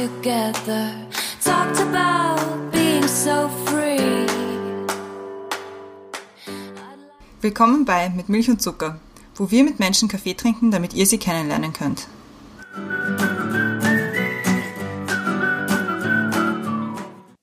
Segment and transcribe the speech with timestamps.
[0.00, 0.92] together.
[1.44, 4.26] Talked about being so free.
[7.42, 8.98] Willkommen bei Mit Milch und Zucker,
[9.34, 12.08] wo wir mit Menschen Kaffee trinken, damit ihr sie kennenlernen könnt.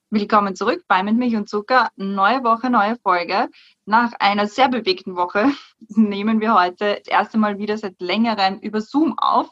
[0.10, 1.90] Willkommen zurück bei Mit Milch und Zucker.
[1.96, 3.50] Neue Woche, neue Folge.
[3.86, 5.52] Nach einer sehr bewegten Woche
[5.90, 9.48] nehmen wir heute das erste Mal wieder seit längerem über Zoom auf.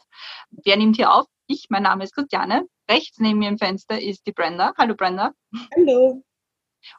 [0.50, 1.26] Wer nimmt hier auf?
[1.48, 2.66] Ich, mein Name ist Christiane.
[2.90, 4.72] Rechts neben mir im Fenster ist die Brenda.
[4.76, 5.32] Hallo Brenda.
[5.76, 6.22] Hallo.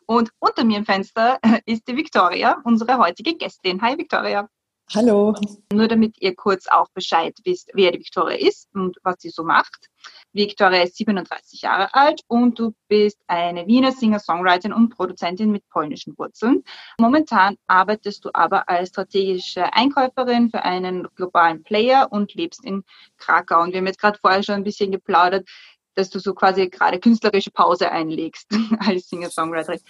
[0.06, 3.82] Und unter mir im Fenster ist die Victoria, unsere heutige Gästin.
[3.82, 4.50] Hi Victoria.
[4.96, 5.36] Hallo.
[5.74, 9.44] Nur damit ihr kurz auch Bescheid wisst, wer die Victoria ist und was sie so
[9.44, 9.90] macht.
[10.32, 16.18] Victoria ist 37 Jahre alt und du bist eine Wiener Singer-Songwriterin und Produzentin mit polnischen
[16.18, 16.64] Wurzeln.
[17.00, 22.84] Momentan arbeitest du aber als strategische Einkäuferin für einen globalen Player und lebst in
[23.18, 23.64] Krakau.
[23.64, 25.50] Und wir haben jetzt gerade vorher schon ein bisschen geplaudert,
[25.96, 28.48] dass du so quasi gerade künstlerische Pause einlegst
[28.80, 29.82] als Singer-Songwriterin.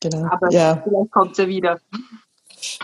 [0.00, 0.26] Genau.
[0.30, 0.82] Aber ja.
[0.82, 1.80] vielleicht kommt es ja wieder.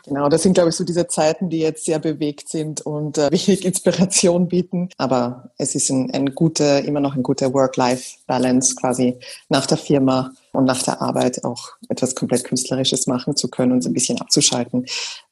[0.05, 3.31] Genau, das sind, glaube ich, so diese Zeiten, die jetzt sehr bewegt sind und äh,
[3.31, 4.89] wenig Inspiration bieten.
[4.99, 10.33] Aber es ist ein, ein guter, immer noch ein guter Work-Life-Balance quasi nach der Firma
[10.53, 14.21] und nach der Arbeit auch etwas komplett Künstlerisches machen zu können und so ein bisschen
[14.21, 14.87] abzuschalten.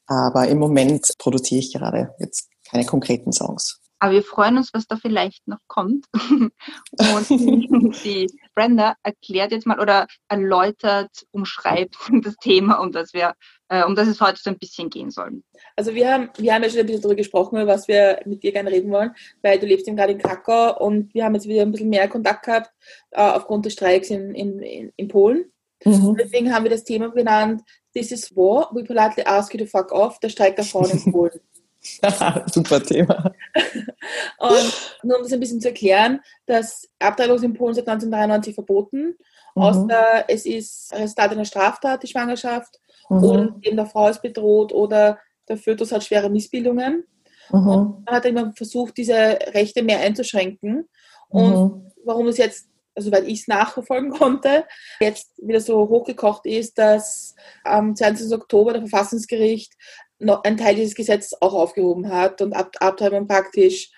[0.07, 3.79] Aber im Moment produziere ich gerade jetzt keine konkreten Songs.
[4.03, 6.07] Aber wir freuen uns, was da vielleicht noch kommt.
[6.13, 7.29] Und
[8.03, 13.33] die Brenda erklärt jetzt mal oder erläutert, umschreibt das Thema, um das wir,
[13.73, 15.41] äh, um das es heute so ein bisschen gehen soll.
[15.75, 18.51] Also wir haben, wir haben ja schon ein bisschen darüber gesprochen, was wir mit dir
[18.51, 21.63] gerne reden wollen, weil du lebst eben gerade in Krakau und wir haben jetzt wieder
[21.63, 22.71] ein bisschen mehr Kontakt gehabt
[23.11, 25.45] äh, aufgrund des Streiks in, in, in, in Polen.
[25.83, 26.15] Mhm.
[26.19, 27.63] Deswegen haben wir das Thema genannt,
[27.95, 31.11] This is War, we politely ask you to fuck off, der Streik der Frauen in
[31.11, 31.39] Polen.
[32.53, 33.33] Super Thema.
[34.37, 39.17] Und nur um das ein bisschen zu erklären, das Abtreibung in Polen seit 1993 verboten,
[39.55, 39.61] mhm.
[39.61, 43.23] außer es ist Resultat einer Straftat, die Schwangerschaft, mhm.
[43.23, 47.05] und eben der Frau ist bedroht oder der Fötus hat schwere Missbildungen.
[47.51, 47.67] Mhm.
[47.67, 49.13] Und man hat immer versucht, diese
[49.53, 50.87] Rechte mehr einzuschränken.
[51.29, 51.91] Und mhm.
[52.05, 54.65] warum es jetzt also weil ich es nachverfolgen konnte,
[54.99, 58.31] jetzt wieder so hochgekocht ist, dass am 20.
[58.33, 59.73] Oktober der Verfassungsgericht
[60.19, 63.91] noch einen Teil dieses Gesetzes auch aufgehoben hat und Ab Abtreibung praktisch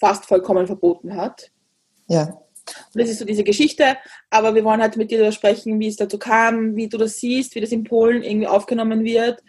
[0.00, 1.50] fast vollkommen verboten hat.
[2.08, 2.41] Ja.
[2.94, 3.96] Und das ist so diese Geschichte,
[4.30, 7.16] aber wir wollen halt mit dir darüber sprechen, wie es dazu kam, wie du das
[7.16, 9.42] siehst, wie das in Polen irgendwie aufgenommen wird,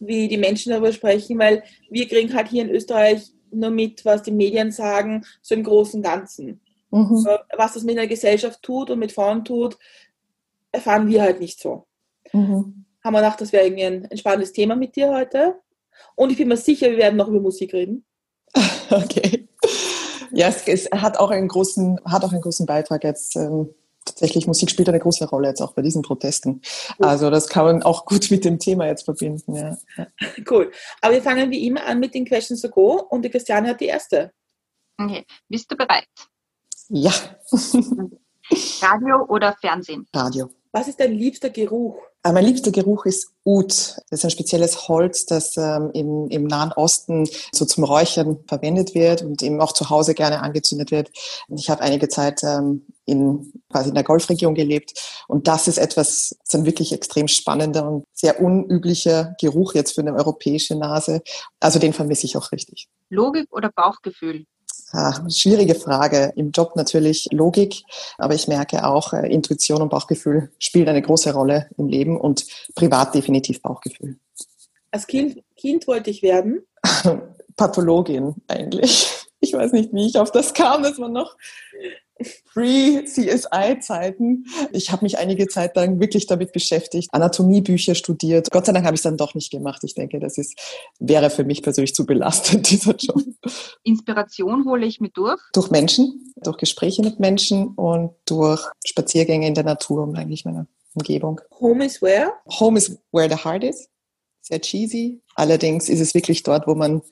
[0.00, 4.22] wie die Menschen darüber sprechen, weil wir kriegen halt hier in Österreich nur mit, was
[4.22, 6.60] die Medien sagen, so im Großen und Ganzen.
[6.90, 7.16] Mhm.
[7.16, 9.78] So, was das mit der Gesellschaft tut und mit Frauen tut,
[10.72, 11.86] erfahren wir halt nicht so.
[12.32, 12.84] Mhm.
[13.02, 15.56] Haben wir gedacht, das wäre irgendwie ein, ein spannendes Thema mit dir heute.
[16.14, 18.04] Und ich bin mir sicher, wir werden noch über Musik reden.
[18.88, 19.45] Okay.
[20.32, 23.36] Ja, es, es, hat auch einen großen, hat auch einen großen Beitrag jetzt.
[23.36, 26.62] Ähm, tatsächlich Musik spielt eine große Rolle jetzt auch bei diesen Protesten.
[26.98, 29.54] Also das kann man auch gut mit dem Thema jetzt verbinden.
[29.54, 29.76] Ja.
[30.48, 30.70] Cool.
[31.00, 33.80] Aber wir fangen wie immer an mit den Questions to Go und die Christiane hat
[33.80, 34.32] die erste.
[34.98, 35.24] Okay.
[35.48, 36.06] Bist du bereit?
[36.88, 37.12] Ja.
[38.80, 40.06] Radio oder Fernsehen?
[40.14, 40.50] Radio.
[40.72, 42.00] Was ist dein liebster Geruch?
[42.26, 43.68] Äh, mein liebster Geruch ist Oud.
[44.10, 48.96] Das ist ein spezielles Holz, das ähm, im, im Nahen Osten so zum Räuchern verwendet
[48.96, 51.12] wird und eben auch zu Hause gerne angezündet wird.
[51.48, 56.36] Ich habe einige Zeit ähm, in quasi in der Golfregion gelebt und das ist etwas,
[56.42, 61.22] so ein wirklich extrem spannender und sehr unüblicher Geruch jetzt für eine europäische Nase.
[61.60, 62.88] Also den vermisse ich auch richtig.
[63.08, 64.46] Logik oder Bauchgefühl?
[65.28, 66.32] Schwierige Frage.
[66.36, 67.82] Im Job natürlich Logik,
[68.18, 72.46] aber ich merke auch, äh, Intuition und Bauchgefühl spielen eine große Rolle im Leben und
[72.74, 74.16] privat definitiv Bauchgefühl.
[74.90, 76.62] Als Kind, kind wollte ich werden?
[77.56, 79.12] Pathologin eigentlich.
[79.40, 81.36] Ich weiß nicht, wie ich auf das kam, dass man noch
[82.52, 84.46] Free-CSI-Zeiten.
[84.72, 88.50] Ich habe mich einige Zeit lang wirklich damit beschäftigt, Anatomiebücher studiert.
[88.50, 89.82] Gott sei Dank habe ich es dann doch nicht gemacht.
[89.84, 90.58] Ich denke, das ist,
[90.98, 93.22] wäre für mich persönlich zu belastend, dieser Job.
[93.82, 95.40] Inspiration hole ich mit durch?
[95.52, 100.66] Durch Menschen, durch Gespräche mit Menschen und durch Spaziergänge in der Natur und eigentlich meiner
[100.94, 101.40] Umgebung.
[101.60, 102.32] Home is where?
[102.60, 103.88] Home is where the heart is.
[104.40, 105.20] Sehr cheesy.
[105.34, 107.02] Allerdings ist es wirklich dort, wo man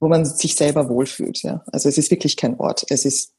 [0.00, 1.42] wo man sich selber wohlfühlt.
[1.42, 1.62] Ja.
[1.70, 2.84] Also es ist wirklich kein Ort.
[2.88, 3.34] Es ist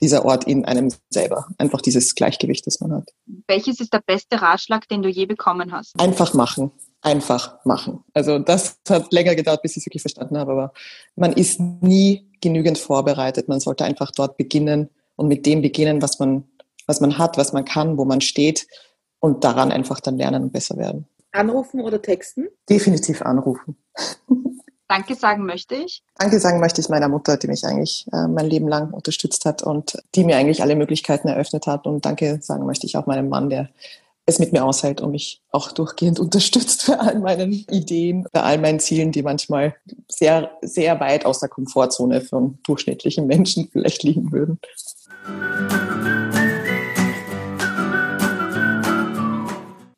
[0.00, 1.46] dieser Ort in einem selber.
[1.58, 3.10] Einfach dieses Gleichgewicht, das man hat.
[3.46, 5.98] Welches ist der beste Ratschlag, den du je bekommen hast?
[6.00, 6.70] Einfach machen.
[7.00, 8.04] Einfach machen.
[8.12, 10.72] Also das hat länger gedauert, bis ich es wirklich verstanden habe, aber
[11.14, 13.48] man ist nie genügend vorbereitet.
[13.48, 16.44] Man sollte einfach dort beginnen und mit dem beginnen, was man,
[16.86, 18.66] was man hat, was man kann, wo man steht
[19.20, 21.06] und daran einfach dann lernen und besser werden.
[21.32, 22.48] Anrufen oder texten?
[22.68, 23.76] Definitiv anrufen.
[24.88, 26.02] Danke sagen möchte ich.
[26.16, 29.62] Danke sagen möchte ich meiner Mutter, die mich eigentlich äh, mein Leben lang unterstützt hat
[29.62, 31.86] und die mir eigentlich alle Möglichkeiten eröffnet hat.
[31.86, 33.68] Und danke sagen möchte ich auch meinem Mann, der
[34.24, 38.56] es mit mir aushält und mich auch durchgehend unterstützt für all meinen Ideen, bei all
[38.56, 39.76] meinen Zielen, die manchmal
[40.08, 44.58] sehr, sehr weit aus der Komfortzone von durchschnittlichen Menschen vielleicht liegen würden.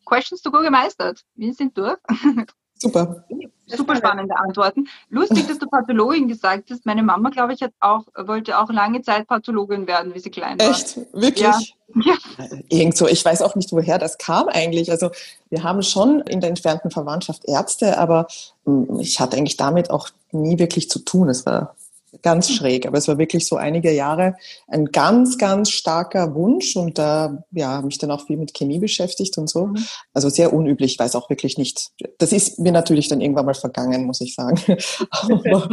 [0.05, 1.25] Questions to go gemeistert.
[1.37, 1.97] Wir sind durch.
[2.75, 3.25] Super.
[3.77, 4.89] Super spannende Antworten.
[5.09, 6.87] Lustig, dass du Pathologin gesagt hast.
[6.87, 10.59] Meine Mama, glaube ich, hat auch, wollte auch lange Zeit Pathologin werden, wie sie klein
[10.59, 10.71] war.
[10.71, 10.99] Echt?
[11.13, 11.77] Wirklich?
[11.95, 12.15] Ja.
[12.39, 12.47] ja.
[12.69, 13.07] Irgend so.
[13.09, 14.91] Ich weiß auch nicht, woher das kam eigentlich.
[14.91, 15.11] Also
[15.49, 18.27] wir haben schon in der entfernten Verwandtschaft Ärzte, aber
[18.65, 21.29] hm, ich hatte eigentlich damit auch nie wirklich zu tun.
[21.29, 21.75] Es war
[22.23, 22.55] ganz hm.
[22.57, 22.87] schräg.
[22.87, 24.35] Aber es war wirklich so einige Jahre
[24.69, 28.79] ein ganz, ganz starker Wunsch und da ja, habe mich dann auch viel mit Chemie
[28.79, 29.67] beschäftigt und so.
[29.67, 29.85] Mhm.
[30.13, 31.91] Also sehr unüblich, weiß auch wirklich nicht.
[32.19, 34.61] Das ist mir natürlich dann irgendwann mal vergangen, muss ich sagen.
[35.11, 35.69] aber,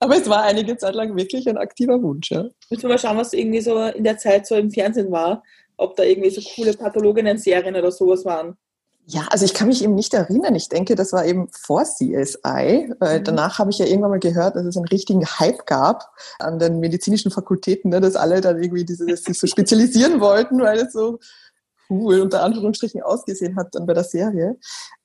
[0.00, 2.30] aber, es war einige Zeit lang wirklich ein aktiver Wunsch.
[2.30, 2.44] Ja.
[2.70, 5.42] Müssen wir mal schauen, was irgendwie so in der Zeit so im Fernsehen war.
[5.76, 8.56] Ob da irgendwie so coole Pathologinnen-Serien oder sowas waren.
[9.10, 10.54] Ja, also ich kann mich eben nicht erinnern.
[10.54, 12.92] Ich denke, das war eben vor CSI.
[12.98, 13.24] Weil mhm.
[13.24, 16.78] Danach habe ich ja irgendwann mal gehört, dass es einen richtigen Hype gab an den
[16.78, 20.92] medizinischen Fakultäten, ne, dass alle dann irgendwie diese, dass sich so spezialisieren wollten, weil es
[20.92, 21.20] so
[21.88, 24.58] cool unter Anführungsstrichen ausgesehen hat dann bei der Serie.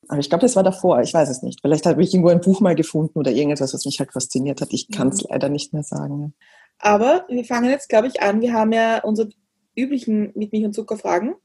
[0.09, 0.99] Aber ich glaube, das war davor.
[0.99, 1.61] Ich weiß es nicht.
[1.61, 4.73] Vielleicht habe ich irgendwo ein Buch mal gefunden oder irgendetwas, was mich halt fasziniert hat.
[4.73, 5.27] Ich kann es mhm.
[5.29, 6.33] leider nicht mehr sagen.
[6.77, 8.41] Aber wir fangen jetzt, glaube ich, an.
[8.41, 9.29] Wir haben ja unsere
[9.77, 11.35] üblichen mit Milch und Zucker Fragen.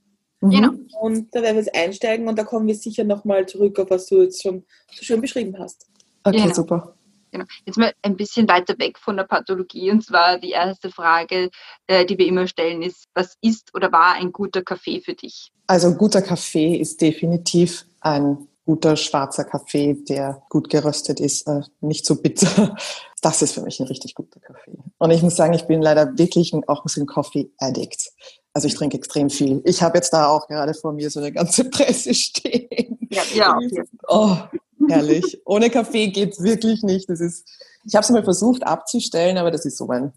[0.40, 0.50] Mhm.
[0.50, 0.70] Genau.
[1.00, 4.06] Und da werden wir jetzt einsteigen und da kommen wir sicher nochmal zurück auf was
[4.06, 5.86] du jetzt schon so schön beschrieben hast.
[6.24, 6.54] Okay, genau.
[6.54, 6.94] super.
[7.30, 7.44] Genau.
[7.66, 9.90] Jetzt mal ein bisschen weiter weg von der Pathologie.
[9.90, 11.50] Und zwar die erste Frage,
[11.86, 15.52] äh, die wir immer stellen, ist, was ist oder war ein guter Kaffee für dich?
[15.66, 22.06] Also guter Kaffee ist definitiv ein guter schwarzer Kaffee, der gut geröstet ist, äh, nicht
[22.06, 22.76] so bitter.
[23.20, 24.78] Das ist für mich ein richtig guter Kaffee.
[24.98, 28.12] Und ich muss sagen, ich bin leider wirklich auch ein Coffee-Addict.
[28.58, 29.62] Also ich trinke extrem viel.
[29.64, 32.98] Ich habe jetzt da auch gerade vor mir so eine ganze Presse stehen.
[33.08, 33.56] Ja, ja.
[33.56, 33.84] Okay.
[34.08, 34.36] Oh,
[34.88, 35.40] herrlich.
[35.44, 37.08] Ohne Kaffee geht's wirklich nicht.
[37.08, 37.48] Das ist,
[37.84, 40.12] ich habe es mal versucht abzustellen, aber das ist so mein,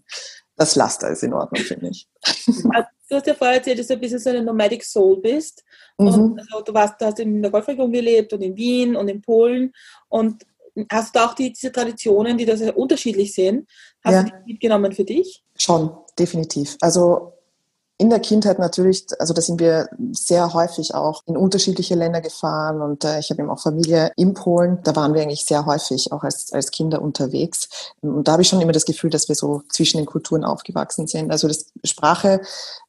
[0.56, 2.08] das Laster ist in Ordnung, finde ich.
[2.24, 5.62] Also, du hast ja vorher erzählt, dass du ein bisschen so eine Nomadic Soul bist.
[5.98, 6.06] Mhm.
[6.08, 9.22] Und also, du, warst, du hast in der Golfregion gelebt und in Wien und in
[9.22, 9.72] Polen.
[10.08, 10.44] Und
[10.90, 13.68] hast du auch die, diese Traditionen, die da sehr unterschiedlich sind,
[14.02, 14.22] hast ja.
[14.24, 15.44] du die mitgenommen für dich?
[15.56, 16.76] Schon, definitiv.
[16.80, 17.34] Also
[18.02, 22.82] in der Kindheit natürlich, also da sind wir sehr häufig auch in unterschiedliche Länder gefahren
[22.82, 24.80] und äh, ich habe eben auch Familie in Polen.
[24.82, 27.92] Da waren wir eigentlich sehr häufig auch als, als Kinder unterwegs.
[28.00, 31.06] Und da habe ich schon immer das Gefühl, dass wir so zwischen den Kulturen aufgewachsen
[31.06, 31.30] sind.
[31.30, 32.40] Also das Sprache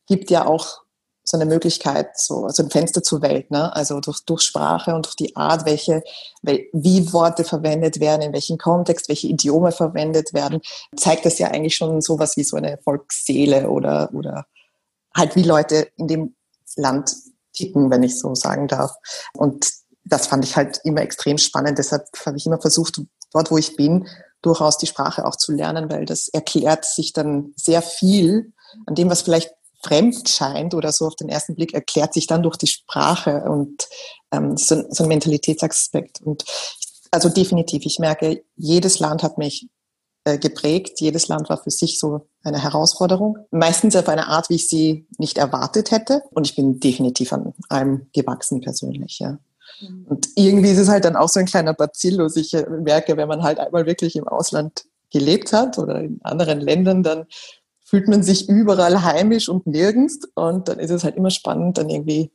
[0.08, 0.82] gibt ja auch
[1.24, 3.74] so eine Möglichkeit, so, so ein Fenster zur Welt, ne?
[3.76, 6.02] Also durch, durch Sprache und durch die Art, welche,
[6.42, 10.60] wie Worte verwendet werden, in welchem Kontext, welche Idiome verwendet werden,
[10.98, 14.48] zeigt das ja eigentlich schon sowas wie so eine Volksseele oder, oder
[15.16, 16.36] halt wie Leute in dem
[16.76, 17.14] Land
[17.54, 18.92] ticken, wenn ich so sagen darf.
[19.34, 19.72] Und
[20.06, 21.78] das fand ich halt immer extrem spannend.
[21.78, 23.02] Deshalb habe ich immer versucht,
[23.32, 24.08] dort, wo ich bin,
[24.42, 28.54] durchaus die Sprache auch zu lernen, weil das erklärt sich dann sehr viel
[28.86, 29.52] an dem, was vielleicht
[29.86, 33.88] fremd scheint oder so auf den ersten Blick, erklärt sich dann durch die Sprache und
[34.32, 36.22] ähm, so, so ein Mentalitätsaspekt.
[36.22, 36.46] Und
[37.12, 39.70] also definitiv, ich merke, jedes Land hat mich
[40.26, 41.02] geprägt.
[41.02, 43.38] Jedes Land war für sich so eine Herausforderung.
[43.52, 46.24] Meistens auf eine Art, wie ich sie nicht erwartet hätte.
[46.32, 49.38] Und ich bin definitiv an allem gewachsen persönlich, ja.
[49.82, 50.06] Mhm.
[50.08, 52.36] Und irgendwie ist es halt dann auch so ein kleiner Bacillus.
[52.36, 56.60] Ich äh, merke, wenn man halt einmal wirklich im Ausland gelebt hat oder in anderen
[56.60, 57.26] Ländern, dann
[57.86, 60.20] fühlt man sich überall heimisch und nirgends.
[60.36, 62.32] Und dann ist es halt immer spannend, dann irgendwie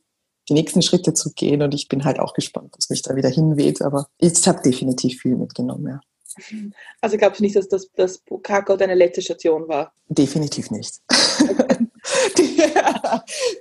[0.47, 1.61] die nächsten Schritte zu gehen.
[1.61, 3.81] Und ich bin halt auch gespannt, was mich da wieder hinweht.
[3.81, 5.99] Aber ich habe definitiv viel mitgenommen, ja.
[7.01, 9.93] Also glaubst du nicht, dass das, das Kakao deine letzte Station war?
[10.07, 10.99] Definitiv nicht.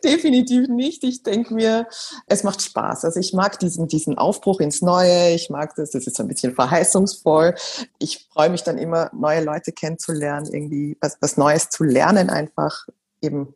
[0.05, 1.05] Definitiv nicht.
[1.05, 1.87] Ich denke mir,
[2.27, 3.05] es macht Spaß.
[3.05, 5.35] Also ich mag diesen, diesen Aufbruch ins Neue.
[5.35, 5.91] Ich mag das.
[5.91, 7.55] Das ist ein bisschen verheißungsvoll.
[7.99, 12.87] Ich freue mich dann immer, neue Leute kennenzulernen, irgendwie was, was Neues zu lernen, einfach
[13.21, 13.55] eben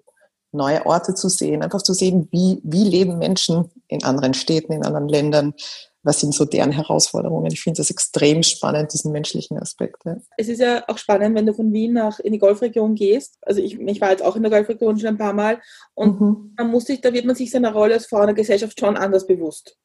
[0.52, 4.84] neue Orte zu sehen, einfach zu sehen, wie, wie leben Menschen in anderen Städten, in
[4.84, 5.54] anderen Ländern,
[6.02, 7.52] was sind so deren Herausforderungen.
[7.52, 10.04] Ich finde das extrem spannend, diesen menschlichen Aspekt.
[10.04, 10.16] Ja.
[10.36, 13.38] Es ist ja auch spannend, wenn du von Wien nach in die Golfregion gehst.
[13.42, 15.60] Also ich, ich war jetzt auch in der Golfregion schon ein paar Mal
[15.94, 16.54] und mhm.
[16.56, 18.96] man muss sich, da wird man sich seiner Rolle als Frau in der Gesellschaft schon
[18.96, 19.76] anders bewusst.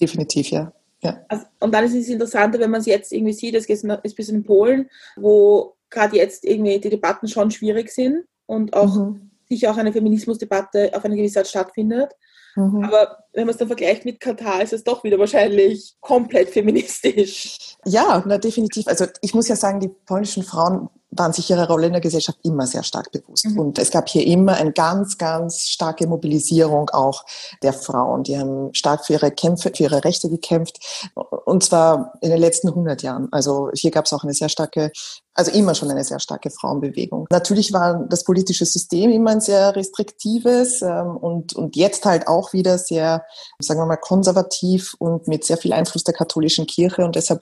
[0.00, 0.72] Definitiv, ja.
[1.02, 1.24] ja.
[1.28, 4.00] Also, und dann ist es interessanter, wenn man es jetzt irgendwie sieht, es ist ein
[4.02, 9.30] bisschen in Polen, wo gerade jetzt irgendwie die Debatten schon schwierig sind und auch mhm.
[9.48, 12.12] sicher auch eine Feminismusdebatte auf eine gewisse Art stattfindet.
[12.58, 12.82] Mhm.
[12.82, 17.76] Aber wenn man es dann vergleicht mit Katar, ist es doch wieder wahrscheinlich komplett feministisch.
[17.84, 18.88] Ja, na, definitiv.
[18.88, 22.38] Also ich muss ja sagen, die polnischen Frauen waren sich ihrer Rolle in der Gesellschaft
[22.42, 23.46] immer sehr stark bewusst.
[23.46, 23.58] Mhm.
[23.58, 27.24] Und es gab hier immer eine ganz, ganz starke Mobilisierung auch
[27.62, 28.24] der Frauen.
[28.24, 31.12] Die haben stark für ihre Kämpfe, für ihre Rechte gekämpft.
[31.14, 33.28] Und zwar in den letzten 100 Jahren.
[33.32, 34.92] Also hier gab es auch eine sehr starke,
[35.32, 37.26] also immer schon eine sehr starke Frauenbewegung.
[37.30, 42.52] Natürlich war das politische System immer ein sehr restriktives ähm, und, und jetzt halt auch
[42.52, 43.24] wieder sehr,
[43.60, 47.04] sagen wir mal, konservativ und mit sehr viel Einfluss der katholischen Kirche.
[47.04, 47.40] Und deshalb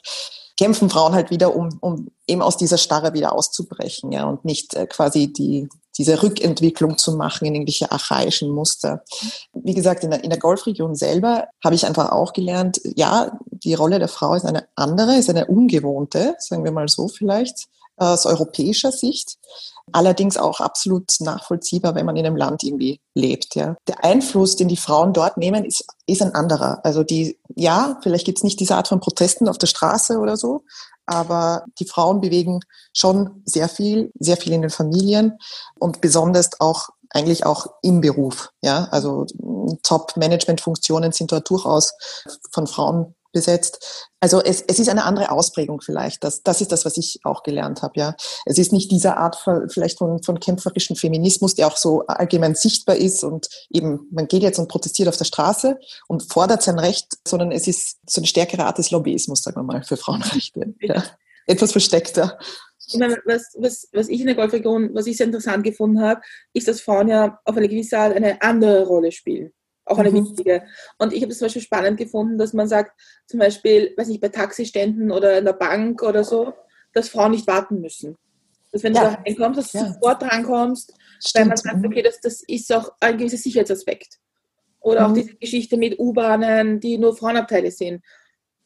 [0.56, 4.74] kämpfen Frauen halt wieder, um, um eben aus dieser Starre wieder auszubrechen, ja, und nicht
[4.74, 9.04] äh, quasi die, diese Rückentwicklung zu machen in irgendwelche archaischen Muster.
[9.52, 13.74] Wie gesagt, in der, in der Golfregion selber habe ich einfach auch gelernt, ja, die
[13.74, 18.26] Rolle der Frau ist eine andere, ist eine ungewohnte, sagen wir mal so vielleicht, aus
[18.26, 19.38] europäischer Sicht.
[19.92, 23.54] Allerdings auch absolut nachvollziehbar, wenn man in einem Land irgendwie lebt.
[23.54, 23.76] Ja.
[23.86, 26.80] Der Einfluss, den die Frauen dort nehmen, ist, ist ein anderer.
[26.84, 30.36] Also die, ja, vielleicht gibt es nicht diese Art von Protesten auf der Straße oder
[30.36, 30.64] so,
[31.06, 32.60] aber die Frauen bewegen
[32.92, 35.38] schon sehr viel, sehr viel in den Familien
[35.78, 38.50] und besonders auch eigentlich auch im Beruf.
[38.62, 39.26] Ja, also
[39.82, 41.94] Top-Management-Funktionen sind dort durchaus
[42.50, 44.08] von Frauen besetzt.
[44.18, 46.24] Also es, es ist eine andere Ausprägung vielleicht.
[46.24, 47.92] Das, das ist das, was ich auch gelernt habe.
[48.00, 48.16] Ja,
[48.46, 52.54] es ist nicht diese Art von, vielleicht von, von kämpferischen Feminismus, der auch so allgemein
[52.54, 55.78] sichtbar ist und eben man geht jetzt und protestiert auf der Straße
[56.08, 59.64] und fordert sein Recht, sondern es ist so eine stärkere Art des Lobbyismus, sagen wir
[59.64, 60.74] mal, für Frauenrechte.
[60.80, 61.04] Ja.
[61.46, 62.38] Etwas versteckter.
[62.88, 66.22] Ich meine, was, was, was ich in der Golfregion, was ich sehr interessant gefunden habe,
[66.54, 69.52] ist, dass Frauen ja auf eine gewisse Art eine andere Rolle spielen
[69.86, 70.24] auch eine mhm.
[70.24, 70.64] wichtige.
[70.98, 74.20] Und ich habe es zum Beispiel spannend gefunden, dass man sagt, zum Beispiel, weiß nicht,
[74.20, 76.52] bei Taxiständen oder in der Bank oder so,
[76.92, 78.16] dass Frauen nicht warten müssen.
[78.72, 79.00] Dass wenn ja.
[79.00, 79.92] du da reinkommst, dass du ja.
[79.92, 80.92] sofort drankommst,
[81.24, 81.34] Stimmt.
[81.34, 84.18] weil man sagt, okay, das, das ist auch ein gewisser Sicherheitsaspekt.
[84.80, 85.06] Oder mhm.
[85.06, 88.02] auch diese Geschichte mit U-Bahnen, die nur Frauenabteile sind.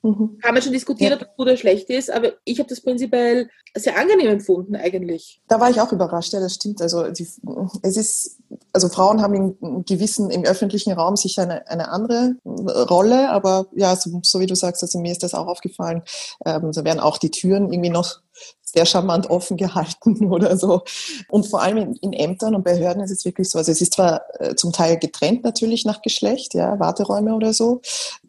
[0.03, 0.39] Mhm.
[0.43, 1.17] Haben wir schon diskutiert, ja.
[1.17, 5.43] ob das gut oder schlecht ist, aber ich habe das prinzipiell sehr angenehm empfunden eigentlich.
[5.47, 6.81] Da war ich auch überrascht, ja, das stimmt.
[6.81, 7.29] Also die,
[7.83, 8.39] es ist,
[8.73, 13.95] also Frauen haben in gewissen, im öffentlichen Raum sicher eine, eine andere Rolle, aber ja,
[13.95, 16.03] so, so, wie du sagst, also mir ist das auch aufgefallen,
[16.47, 18.21] ähm, so werden auch die Türen irgendwie noch
[18.73, 20.83] sehr charmant offen gehalten oder so.
[21.29, 23.59] Und vor allem in, in, Ämtern und Behörden ist es wirklich so.
[23.59, 27.81] Also es ist zwar äh, zum Teil getrennt natürlich nach Geschlecht, ja, Warteräume oder so.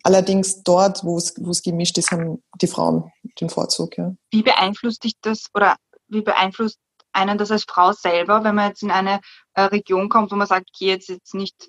[0.03, 1.33] Allerdings dort, wo es,
[1.63, 3.97] gemischt ist, haben die Frauen den Vorzug.
[3.97, 4.13] Ja.
[4.31, 5.75] Wie beeinflusst dich das oder
[6.07, 6.77] wie beeinflusst
[7.13, 9.19] einen das als Frau selber, wenn man jetzt in eine
[9.53, 11.67] äh, Region kommt, wo man sagt, okay, jetzt jetzt nicht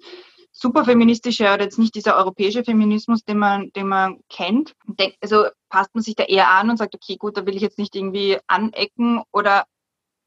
[0.52, 4.74] super feministische oder jetzt nicht dieser europäische Feminismus, den man, den man kennt.
[5.20, 7.78] Also passt man sich da eher an und sagt, okay, gut, da will ich jetzt
[7.78, 9.64] nicht irgendwie anecken oder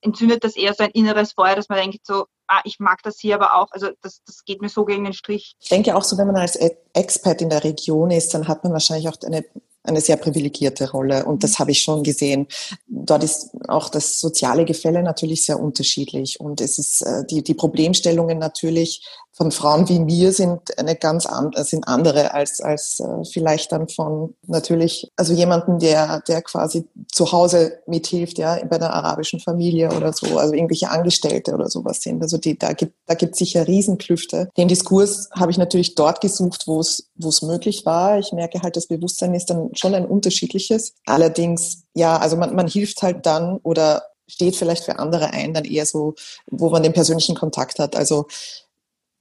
[0.01, 3.19] entzündet das eher so ein inneres Feuer, dass man denkt so, ah, ich mag das
[3.19, 5.55] hier aber auch, also das, das geht mir so gegen den Strich.
[5.59, 6.57] Ich denke auch so, wenn man als
[6.93, 9.45] Expert in der Region ist, dann hat man wahrscheinlich auch eine
[9.85, 12.47] eine sehr privilegierte Rolle und das habe ich schon gesehen.
[12.87, 17.53] Dort ist auch das soziale Gefälle natürlich sehr unterschiedlich und es ist äh, die, die
[17.53, 19.05] Problemstellungen natürlich
[19.37, 23.89] von Frauen wie mir sind eine ganz andere, sind andere als, als äh, vielleicht dann
[23.89, 29.91] von natürlich, also jemanden, der, der quasi zu Hause mithilft, ja, bei einer arabischen Familie
[29.93, 32.21] oder so, also irgendwelche Angestellte oder sowas sind.
[32.21, 34.49] Also die, da gibt, da gibt sicher Riesenklüfte.
[34.55, 38.17] Den Diskurs habe ich natürlich dort gesucht, wo es, wo es möglich war.
[38.17, 40.93] Ich merke halt, das Bewusstsein ist dann schon ein unterschiedliches.
[41.05, 45.65] Allerdings, ja, also man, man hilft halt dann oder steht vielleicht für andere ein, dann
[45.65, 46.15] eher so,
[46.49, 47.95] wo man den persönlichen Kontakt hat.
[47.95, 48.27] Also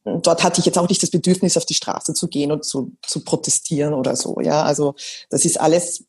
[0.05, 2.93] dort hatte ich jetzt auch nicht das Bedürfnis, auf die Straße zu gehen und zu,
[3.03, 4.39] zu protestieren oder so.
[4.41, 4.95] Ja, also
[5.31, 6.05] das ist alles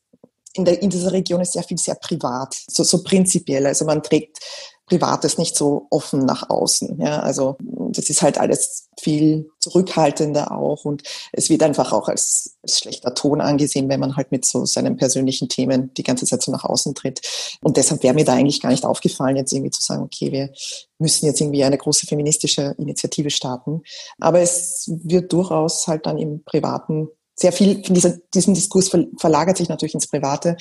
[0.52, 3.66] in, der, in dieser Region ist sehr viel sehr privat, so, so prinzipiell.
[3.66, 4.38] Also man trägt
[4.86, 7.00] Privates nicht so offen nach außen.
[7.00, 7.56] Ja, also
[7.90, 11.02] das ist halt alles viel zurückhaltender auch und
[11.32, 14.96] es wird einfach auch als, als, schlechter Ton angesehen, wenn man halt mit so seinen
[14.96, 17.20] persönlichen Themen die ganze Zeit so nach außen tritt.
[17.62, 20.50] Und deshalb wäre mir da eigentlich gar nicht aufgefallen, jetzt irgendwie zu sagen, okay, wir
[20.98, 23.82] müssen jetzt irgendwie eine große feministische Initiative starten.
[24.20, 29.58] Aber es wird durchaus halt dann im Privaten sehr viel von dieser, diesem Diskurs verlagert
[29.58, 30.56] sich natürlich ins Private.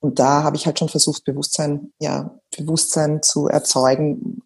[0.00, 4.42] Und da habe ich halt schon versucht, Bewusstsein, ja, Bewusstsein zu erzeugen.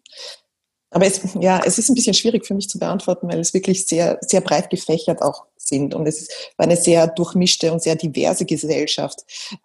[0.91, 3.87] Aber es, ja, es ist ein bisschen schwierig für mich zu beantworten, weil es wirklich
[3.87, 5.95] sehr, sehr breit gefächert auch sind.
[5.95, 9.21] Und es war eine sehr durchmischte und sehr diverse Gesellschaft.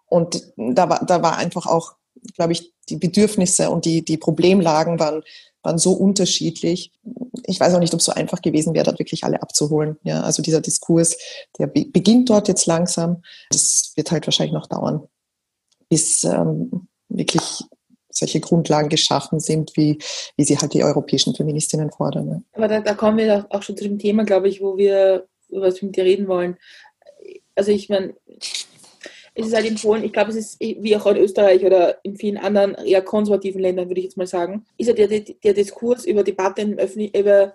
[0.06, 1.94] Und da war, da war einfach auch,
[2.34, 5.22] glaube ich, die Bedürfnisse und die, die Problemlagen waren,
[5.62, 6.92] waren so unterschiedlich.
[7.44, 9.96] Ich weiß auch nicht, ob es so einfach gewesen wäre, dort wirklich alle abzuholen.
[10.02, 11.16] Ja, also dieser Diskurs,
[11.58, 13.22] der beginnt dort jetzt langsam.
[13.50, 15.06] Das wird halt wahrscheinlich noch dauern
[15.88, 17.64] bis ähm, wirklich
[18.10, 19.98] solche Grundlagen geschaffen sind, wie,
[20.36, 22.28] wie sie halt die europäischen Feministinnen fordern.
[22.28, 22.42] Ja.
[22.52, 25.66] Aber da, da kommen wir auch schon zu dem Thema, glaube ich, wo wir über
[25.66, 26.56] was mit dir reden wollen.
[27.54, 28.14] Also ich meine,
[29.38, 32.16] es ist halt in Polen, ich glaube, es ist wie auch in Österreich oder in
[32.16, 36.06] vielen anderen eher konservativen Ländern, würde ich jetzt mal sagen, ist ja der, der Diskurs
[36.06, 37.54] über Debatte im öffentlichen, über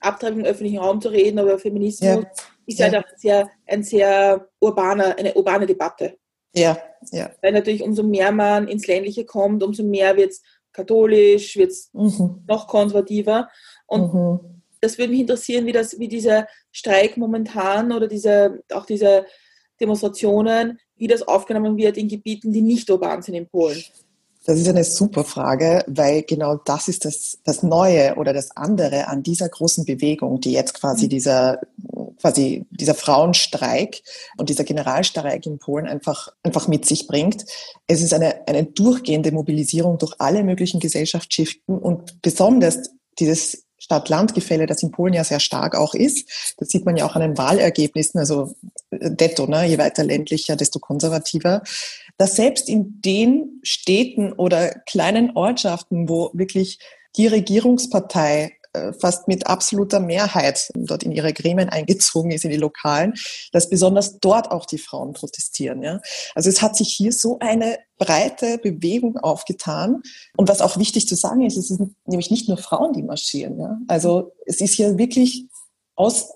[0.00, 2.30] Abtreibung im öffentlichen Raum zu reden, über Feminismus, ja.
[2.66, 2.86] ist ja.
[2.86, 6.16] halt auch sehr, ein sehr urbaner, eine urbane Debatte.
[6.54, 6.78] Ja,
[7.10, 7.30] ja.
[7.42, 11.90] Weil natürlich umso mehr man ins Ländliche kommt, umso mehr wird es katholisch, wird es
[11.92, 12.44] mhm.
[12.46, 13.48] noch konservativer.
[13.86, 14.62] Und mhm.
[14.80, 19.26] das würde mich interessieren, wie das, wie dieser Streik momentan oder diese, auch diese
[19.80, 23.82] Demonstrationen, wie das aufgenommen wird in Gebieten, die nicht urban sind in Polen?
[24.48, 29.06] Das ist eine super Frage, weil genau das ist das, das Neue oder das andere
[29.08, 31.10] an dieser großen Bewegung, die jetzt quasi mhm.
[31.10, 31.60] dieser,
[32.18, 34.00] quasi dieser Frauenstreik
[34.38, 37.44] und dieser Generalstreik in Polen einfach, einfach mit sich bringt.
[37.88, 44.82] Es ist eine, eine durchgehende Mobilisierung durch alle möglichen Gesellschaftsschichten und besonders dieses Stadt-Land-Gefälle, das
[44.82, 46.54] in Polen ja sehr stark auch ist.
[46.58, 48.54] Das sieht man ja auch an den Wahlergebnissen, also
[48.90, 49.64] äh, detto, ne?
[49.64, 51.62] je weiter ländlicher, desto konservativer.
[52.18, 56.78] Dass selbst in den Städten oder kleinen Ortschaften, wo wirklich
[57.16, 62.58] die Regierungspartei äh, fast mit absoluter Mehrheit dort in ihre Gremien eingezogen ist, in die
[62.58, 63.14] Lokalen,
[63.52, 65.82] dass besonders dort auch die Frauen protestieren.
[65.82, 66.00] Ja?
[66.34, 70.02] Also es hat sich hier so eine breite Bewegung aufgetan.
[70.36, 73.58] Und was auch wichtig zu sagen ist, es sind nämlich nicht nur Frauen, die marschieren.
[73.58, 73.78] Ja?
[73.88, 75.46] Also es ist hier wirklich
[75.94, 76.28] aus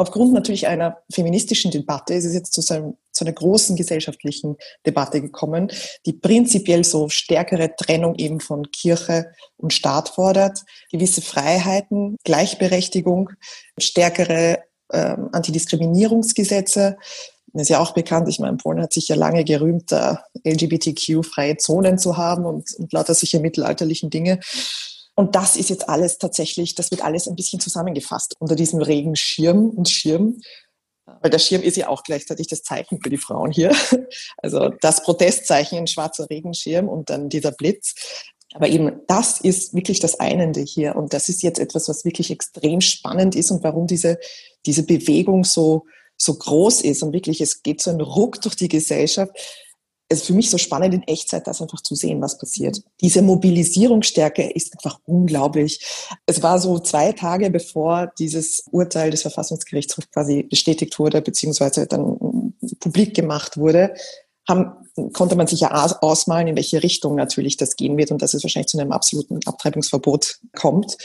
[0.00, 4.56] aufgrund natürlich einer feministischen Debatte ist es jetzt zu, so einem, zu einer großen gesellschaftlichen
[4.86, 5.70] Debatte gekommen,
[6.06, 13.28] die prinzipiell so stärkere Trennung eben von Kirche und Staat fordert, gewisse Freiheiten, Gleichberechtigung,
[13.78, 14.60] stärkere
[14.90, 16.96] ähm, Antidiskriminierungsgesetze.
[17.52, 19.90] Ist ja auch bekannt, ich meine, Polen hat sich ja lange gerühmt,
[20.44, 24.40] LGBTQ-freie Zonen zu haben und, und lauter sicher mittelalterlichen Dinge.
[25.14, 29.70] Und das ist jetzt alles tatsächlich, das wird alles ein bisschen zusammengefasst unter diesem Regenschirm
[29.70, 30.40] und Schirm.
[31.20, 33.74] Weil der Schirm ist ja auch gleichzeitig das Zeichen für die Frauen hier.
[34.38, 37.94] Also das Protestzeichen, ein schwarzer Regenschirm und dann dieser Blitz.
[38.54, 40.96] Aber eben das ist wirklich das Einende hier.
[40.96, 44.18] Und das ist jetzt etwas, was wirklich extrem spannend ist und warum diese,
[44.66, 45.84] diese Bewegung so,
[46.20, 49.32] so groß ist und wirklich, es geht so ein Ruck durch die Gesellschaft
[50.12, 52.82] es ist für mich so spannend in Echtzeit, das einfach zu sehen, was passiert.
[53.00, 55.86] Diese Mobilisierungsstärke ist einfach unglaublich.
[56.26, 62.54] Es war so zwei Tage bevor dieses Urteil des Verfassungsgerichtshofs quasi bestätigt wurde, beziehungsweise dann
[62.80, 63.94] publik gemacht wurde,
[64.48, 64.72] haben,
[65.12, 68.42] konnte man sich ja ausmalen, in welche Richtung natürlich das gehen wird und dass es
[68.42, 70.96] wahrscheinlich zu einem absoluten Abtreibungsverbot kommt.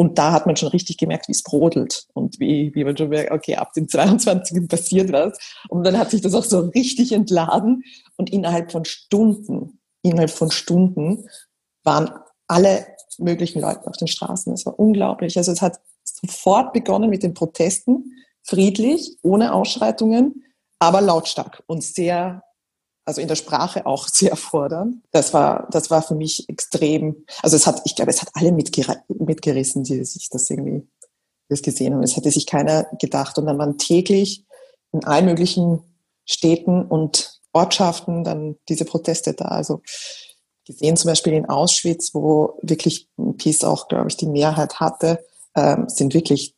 [0.00, 3.10] Und da hat man schon richtig gemerkt, wie es brodelt und wie, wie man schon
[3.10, 4.66] merkt, okay, ab dem 22.
[4.66, 5.38] passiert was.
[5.68, 7.84] Und dann hat sich das auch so richtig entladen.
[8.16, 11.28] Und innerhalb von Stunden, innerhalb von Stunden
[11.84, 12.12] waren
[12.48, 12.86] alle
[13.18, 14.54] möglichen Leute auf den Straßen.
[14.54, 15.36] Es war unglaublich.
[15.36, 20.46] Also es hat sofort begonnen mit den Protesten, friedlich, ohne Ausschreitungen,
[20.78, 22.42] aber lautstark und sehr
[23.10, 25.02] also in der Sprache auch sehr fordernd.
[25.10, 28.52] Das war, das war für mich extrem, also es hat, ich glaube, es hat alle
[28.52, 30.86] mitger mitgerissen, die sich das irgendwie
[31.48, 32.02] das gesehen haben.
[32.02, 33.36] Es hätte sich keiner gedacht.
[33.36, 34.44] Und dann waren täglich
[34.92, 35.82] in allen möglichen
[36.24, 39.46] Städten und Ortschaften dann diese Proteste da.
[39.46, 39.82] Also
[40.64, 45.24] gesehen zum Beispiel in Auschwitz, wo wirklich Peace auch, glaube ich, die Mehrheit hatte,
[45.56, 46.54] ähm, sind wirklich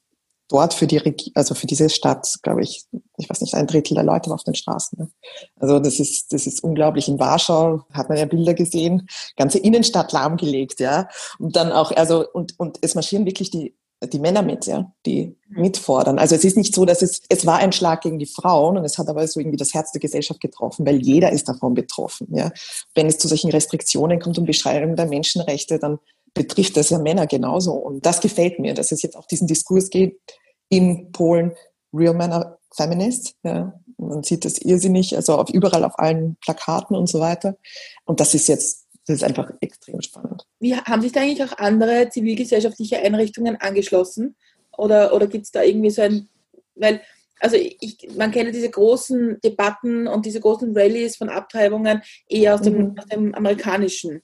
[0.52, 2.84] dort für die Regi also für diese Stadt, glaube ich,
[3.16, 4.98] ich weiß nicht, ein Drittel der Leute auf den Straßen.
[4.98, 5.10] Ne?
[5.56, 7.08] Also das ist, das ist unglaublich.
[7.08, 11.08] In Warschau hat man ja Bilder gesehen, ganze Innenstadt lahmgelegt, ja.
[11.38, 13.74] Und dann auch, also, und, und es marschieren wirklich die,
[14.12, 16.18] die Männer mit, ja, die mitfordern.
[16.18, 18.84] Also es ist nicht so, dass es, es war ein Schlag gegen die Frauen und
[18.84, 22.28] es hat aber so irgendwie das Herz der Gesellschaft getroffen, weil jeder ist davon betroffen,
[22.30, 22.52] ja.
[22.94, 25.98] Wenn es zu solchen Restriktionen kommt und Beschreibungen der Menschenrechte, dann
[26.34, 27.72] betrifft das ja Männer genauso.
[27.72, 30.18] Und das gefällt mir, dass es jetzt auch diesen Diskurs geht,
[30.72, 31.52] in Polen
[31.92, 33.34] Real Men are Feminists.
[33.42, 33.78] Ja.
[33.98, 37.56] Man sieht das irrsinnig, also auf, überall auf allen Plakaten und so weiter.
[38.04, 40.46] Und das ist jetzt, das ist einfach extrem spannend.
[40.60, 44.34] Wie haben sich da eigentlich auch andere zivilgesellschaftliche Einrichtungen angeschlossen?
[44.76, 46.28] Oder, oder gibt es da irgendwie so ein,
[46.74, 47.02] weil,
[47.38, 52.62] also ich, man kennt diese großen Debatten und diese großen Rallyes von Abtreibungen eher aus
[52.62, 52.98] dem, mhm.
[52.98, 54.22] aus dem amerikanischen.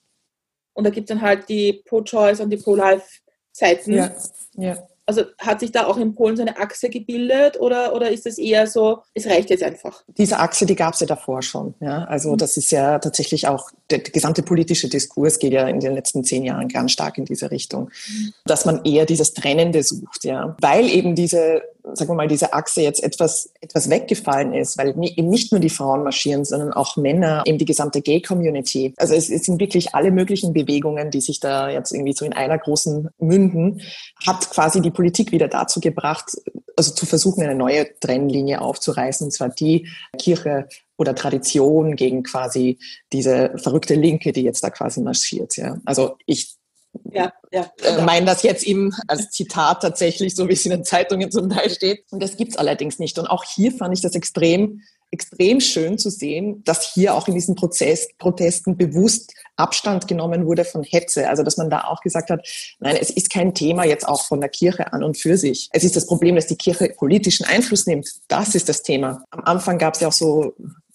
[0.72, 3.92] Und da gibt es dann halt die Pro-Choice und die Pro-Life-Seiten.
[3.92, 4.14] Ja,
[4.54, 4.88] ja.
[5.08, 8.36] Also hat sich da auch in Polen so eine Achse gebildet oder, oder ist es
[8.36, 10.04] eher so, es reicht jetzt einfach?
[10.18, 11.72] Diese Achse, die gab es ja davor schon.
[11.80, 12.04] Ja?
[12.04, 12.36] Also mhm.
[12.36, 16.24] das ist ja tatsächlich auch, der, der, gesamte politische Diskurs geht ja in den letzten
[16.24, 18.34] zehn Jahren ganz stark in diese Richtung, mhm.
[18.44, 20.54] dass man eher dieses Trennende sucht, ja.
[20.60, 21.62] Weil eben diese
[21.94, 25.70] sagen wir mal, diese Achse jetzt etwas, etwas weggefallen ist, weil eben nicht nur die
[25.70, 28.94] Frauen marschieren, sondern auch Männer, eben die gesamte Gay-Community.
[28.96, 32.32] Also es, es sind wirklich alle möglichen Bewegungen, die sich da jetzt irgendwie so in
[32.32, 33.80] einer großen münden,
[34.26, 36.32] hat quasi die Politik wieder dazu gebracht,
[36.76, 39.86] also zu versuchen, eine neue Trennlinie aufzureißen, und zwar die
[40.18, 42.80] Kirche oder Tradition gegen quasi
[43.12, 45.56] diese verrückte Linke, die jetzt da quasi marschiert.
[45.56, 45.78] Ja.
[45.84, 46.56] Also ich
[47.12, 50.84] ja, ja, äh, meine das jetzt eben als Zitat tatsächlich, so wie es in den
[50.84, 52.04] Zeitungen zum Teil steht.
[52.10, 53.20] Und das gibt's allerdings nicht.
[53.20, 57.34] Und auch hier fand ich das extrem extrem schön zu sehen, dass hier auch in
[57.34, 61.28] diesen Prozess, Protesten bewusst Abstand genommen wurde von Hetze.
[61.28, 62.46] Also dass man da auch gesagt hat,
[62.78, 65.68] nein, es ist kein Thema jetzt auch von der Kirche an und für sich.
[65.72, 68.08] Es ist das Problem, dass die Kirche politischen Einfluss nimmt.
[68.28, 69.24] Das ist das Thema.
[69.30, 70.54] Am Anfang gab es ja auch so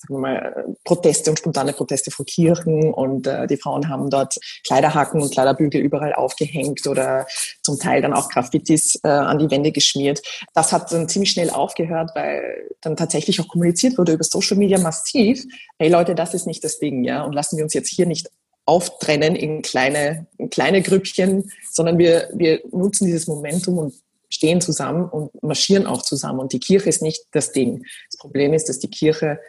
[0.09, 5.31] mal, Proteste und spontane Proteste vor Kirchen und äh, die Frauen haben dort Kleiderhaken und
[5.31, 7.25] Kleiderbügel überall aufgehängt oder
[7.61, 10.21] zum Teil dann auch Graffitis äh, an die Wände geschmiert.
[10.53, 14.79] Das hat dann ziemlich schnell aufgehört, weil dann tatsächlich auch kommuniziert wurde über Social Media
[14.79, 15.43] massiv,
[15.79, 18.29] hey Leute, das ist nicht das Ding, ja, und lassen wir uns jetzt hier nicht
[18.65, 23.93] auftrennen in kleine, in kleine Grüppchen, sondern wir, wir nutzen dieses Momentum und
[24.29, 26.39] stehen zusammen und marschieren auch zusammen.
[26.39, 27.85] Und die Kirche ist nicht das Ding.
[28.09, 29.39] Das Problem ist, dass die Kirche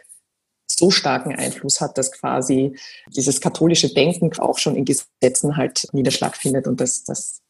[0.77, 2.77] so starken Einfluss hat, dass quasi
[3.15, 7.41] dieses katholische Denken auch schon in Gesetzen halt Niederschlag findet und das, das,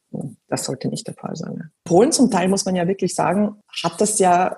[0.48, 1.72] das sollte nicht der Fall sein.
[1.84, 4.58] Polen zum Teil, muss man ja wirklich sagen, hat das ja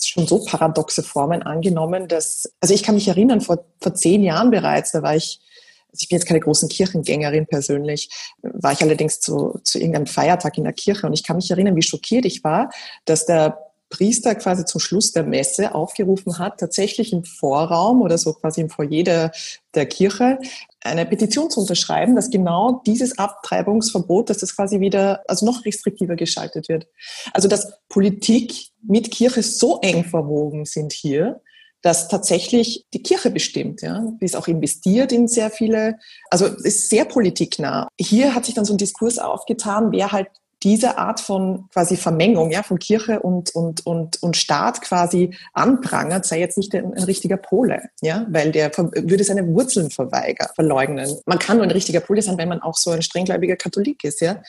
[0.00, 4.50] schon so paradoxe Formen angenommen, dass, also ich kann mich erinnern, vor, vor zehn Jahren
[4.50, 5.40] bereits, da war ich,
[5.88, 8.10] also ich bin jetzt keine großen Kirchengängerin persönlich,
[8.42, 11.76] war ich allerdings zu, zu irgendeinem Feiertag in der Kirche und ich kann mich erinnern,
[11.76, 12.70] wie schockiert ich war,
[13.06, 18.34] dass der Priester quasi zum Schluss der Messe aufgerufen hat, tatsächlich im Vorraum oder so
[18.34, 19.32] quasi im Foyer der,
[19.74, 20.38] der Kirche
[20.82, 26.16] eine Petition zu unterschreiben, dass genau dieses Abtreibungsverbot, dass das quasi wieder, also noch restriktiver
[26.16, 26.86] geschaltet wird.
[27.32, 31.40] Also dass Politik mit Kirche so eng verwoben sind hier,
[31.82, 34.04] dass tatsächlich die Kirche bestimmt, ja.
[34.20, 35.98] Die ist auch investiert in sehr viele,
[36.30, 37.88] also ist sehr politiknah.
[37.98, 40.28] Hier hat sich dann so ein Diskurs aufgetan, wer halt
[40.62, 46.26] diese Art von quasi Vermengung ja, von Kirche und, und, und, und Staat quasi anprangert,
[46.26, 51.16] sei jetzt nicht ein, ein richtiger Pole, ja, weil der würde seine Wurzeln verweigern, verleugnen.
[51.26, 54.20] Man kann nur ein richtiger Pole sein, wenn man auch so ein strenggläubiger Katholik ist,
[54.20, 54.42] ja,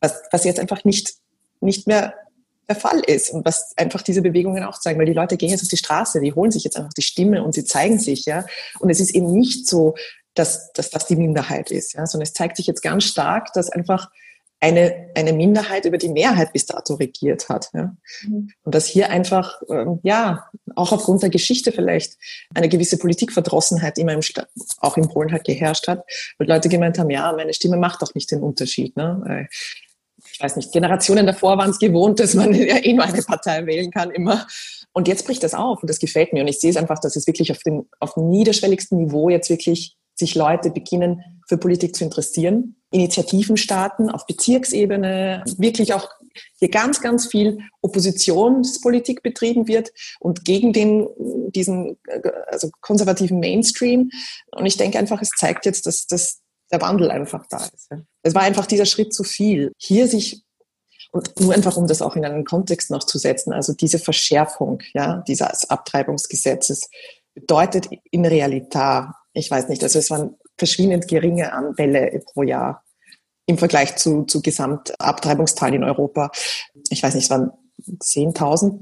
[0.00, 1.14] was, was jetzt einfach nicht,
[1.60, 2.14] nicht mehr
[2.68, 5.62] der Fall ist und was einfach diese Bewegungen auch zeigen, weil die Leute gehen jetzt
[5.62, 8.46] auf die Straße, die holen sich jetzt einfach die Stimme und sie zeigen sich, ja,
[8.80, 9.94] und es ist eben nicht so,
[10.34, 13.70] dass, dass das die Minderheit ist, ja, sondern es zeigt sich jetzt ganz stark, dass
[13.70, 14.10] einfach
[14.64, 17.68] eine, eine Minderheit über die Mehrheit bis dato regiert hat.
[17.74, 17.94] Ja.
[18.22, 18.50] Mhm.
[18.62, 22.16] Und dass hier einfach, ähm, ja, auch aufgrund der Geschichte vielleicht
[22.54, 24.46] eine gewisse Politikverdrossenheit immer im Sta
[24.78, 26.04] auch in Polen halt geherrscht hat,
[26.38, 28.96] weil Leute gemeint haben, ja, meine Stimme macht doch nicht den Unterschied.
[28.96, 29.46] Ne?
[30.32, 33.66] Ich weiß nicht, Generationen davor waren es gewohnt, dass man ja eh nur eine Partei
[33.66, 34.46] wählen kann immer.
[34.94, 36.40] Und jetzt bricht das auf und das gefällt mir.
[36.40, 39.50] Und ich sehe es einfach, dass es wirklich auf dem, auf dem niederschwelligsten Niveau jetzt
[39.50, 46.08] wirklich sich Leute beginnen, für Politik zu interessieren, Initiativen starten auf Bezirksebene, wirklich auch
[46.58, 51.08] hier ganz, ganz viel Oppositionspolitik betrieben wird und gegen den,
[51.50, 51.98] diesen
[52.46, 54.10] also konservativen Mainstream.
[54.52, 57.90] Und ich denke einfach, es zeigt jetzt, dass, dass der Wandel einfach da ist.
[58.22, 59.72] Es war einfach dieser Schritt zu viel.
[59.76, 60.44] Hier sich
[61.10, 64.80] und nur einfach, um das auch in einen Kontext noch zu setzen, also diese Verschärfung
[64.94, 66.88] ja, dieses Abtreibungsgesetzes
[67.34, 72.83] bedeutet in Realität ich weiß nicht, also es waren verschwindend geringe Anfälle pro Jahr
[73.46, 76.30] im Vergleich zu, zu Gesamtabtreibungsteilen in Europa.
[76.88, 77.52] Ich weiß nicht, es waren
[77.88, 78.78] 10.000,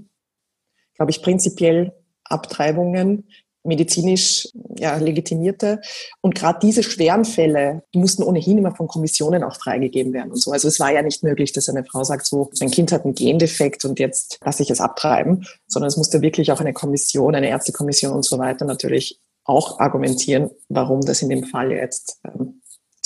[0.95, 1.93] glaube ich, prinzipiell
[2.25, 3.29] Abtreibungen,
[3.65, 5.81] medizinisch ja, legitimierte.
[6.21, 10.39] Und gerade diese schweren Fälle, die mussten ohnehin immer von Kommissionen auch freigegeben werden und
[10.39, 10.51] so.
[10.51, 13.15] Also es war ja nicht möglich, dass eine Frau sagt, so, mein Kind hat einen
[13.15, 17.49] Gendefekt und jetzt lasse ich es abtreiben, sondern es musste wirklich auch eine Kommission, eine
[17.49, 22.62] Ärztekommission und so weiter natürlich auch argumentieren, warum das in dem Fall jetzt ähm,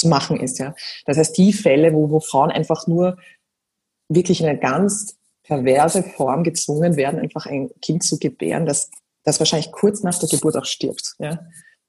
[0.06, 0.58] machen ist.
[0.58, 0.74] Ja.
[1.04, 3.18] Das heißt, die Fälle, wo, wo Frauen einfach nur
[4.08, 8.90] wirklich in eine ganz perverse Form gezwungen werden, einfach ein Kind zu gebären, das,
[9.24, 11.14] das wahrscheinlich kurz nach der Geburt auch stirbt.
[11.18, 11.40] Ja.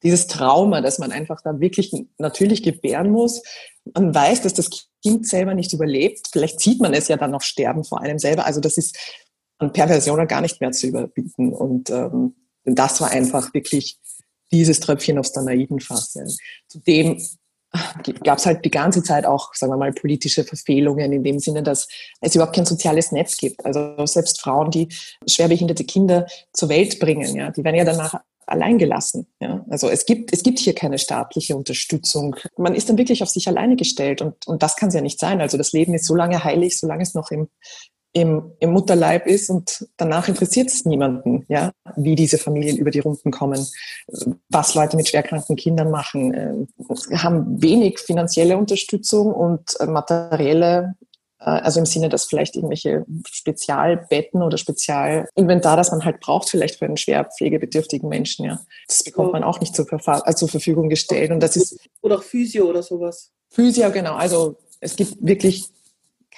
[0.02, 3.42] Dieses Trauma, dass man einfach da wirklich natürlich gebären muss.
[3.94, 4.70] Man weiß, dass das
[5.02, 6.28] Kind selber nicht überlebt.
[6.30, 8.46] Vielleicht sieht man es ja dann noch sterben vor einem selber.
[8.46, 8.96] Also das ist
[9.58, 11.52] an Perversionen gar nicht mehr zu überbieten.
[11.52, 13.98] Und ähm, das war einfach wirklich
[14.52, 16.14] dieses Tröpfchen aufs Danaitenfass.
[16.14, 16.24] Ja.
[16.68, 17.20] Zudem
[18.24, 21.62] gab es halt die ganze Zeit auch, sagen wir mal, politische Verfehlungen in dem Sinne,
[21.62, 21.88] dass
[22.20, 23.64] es überhaupt kein soziales Netz gibt.
[23.64, 24.88] Also selbst Frauen, die
[25.28, 29.26] schwerbehinderte Kinder zur Welt bringen, ja, die werden ja danach allein gelassen.
[29.40, 29.64] Ja.
[29.68, 32.36] Also es gibt, es gibt hier keine staatliche Unterstützung.
[32.56, 35.20] Man ist dann wirklich auf sich alleine gestellt und, und das kann es ja nicht
[35.20, 35.40] sein.
[35.40, 37.48] Also das Leben ist so lange heilig, solange es noch im,
[38.12, 43.00] im, im Mutterleib ist und danach interessiert es niemanden, ja, wie diese Familien über die
[43.00, 43.66] Runden kommen,
[44.48, 50.94] was Leute mit schwerkranken Kindern machen, äh, haben wenig finanzielle Unterstützung und äh, materielle
[51.40, 56.78] Äh, also im Sinne, dass vielleicht irgendwelche Spezialbetten oder Spezialinventar, das man halt braucht, vielleicht
[56.78, 58.60] für einen schwer pflegebedürftigen Menschen, ja.
[58.86, 61.30] Das bekommt man auch nicht zur, Verfa äh, zur Verfügung gestellt.
[61.30, 61.78] Und das ist.
[62.02, 63.30] Oder auch Physio oder sowas.
[63.50, 64.14] Physio, genau.
[64.14, 65.66] Also es gibt wirklich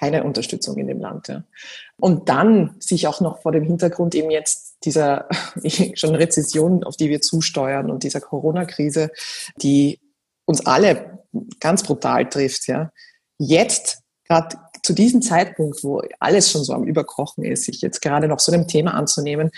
[0.01, 1.29] keine Unterstützung in dem Land.
[1.29, 1.45] Ja.
[1.99, 5.29] Und dann sich auch noch vor dem Hintergrund eben jetzt dieser
[5.95, 9.11] schon Rezession, auf die wir zusteuern und dieser Corona-Krise,
[9.61, 10.01] die
[10.47, 11.19] uns alle
[11.61, 12.91] ganz brutal trifft, ja.
[13.39, 18.27] Jetzt, gerade zu diesem Zeitpunkt, wo alles schon so am Überkochen ist, sich jetzt gerade
[18.27, 19.51] noch so einem Thema anzunehmen,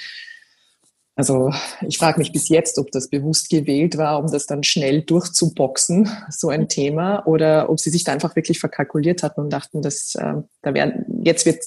[1.14, 1.52] also
[1.86, 6.10] ich frage mich bis jetzt, ob das bewusst gewählt war, um das dann schnell durchzuboxen,
[6.30, 10.14] so ein Thema, oder ob sie sich da einfach wirklich verkalkuliert hatten und dachten, dass
[10.14, 11.64] äh, da werden jetzt wird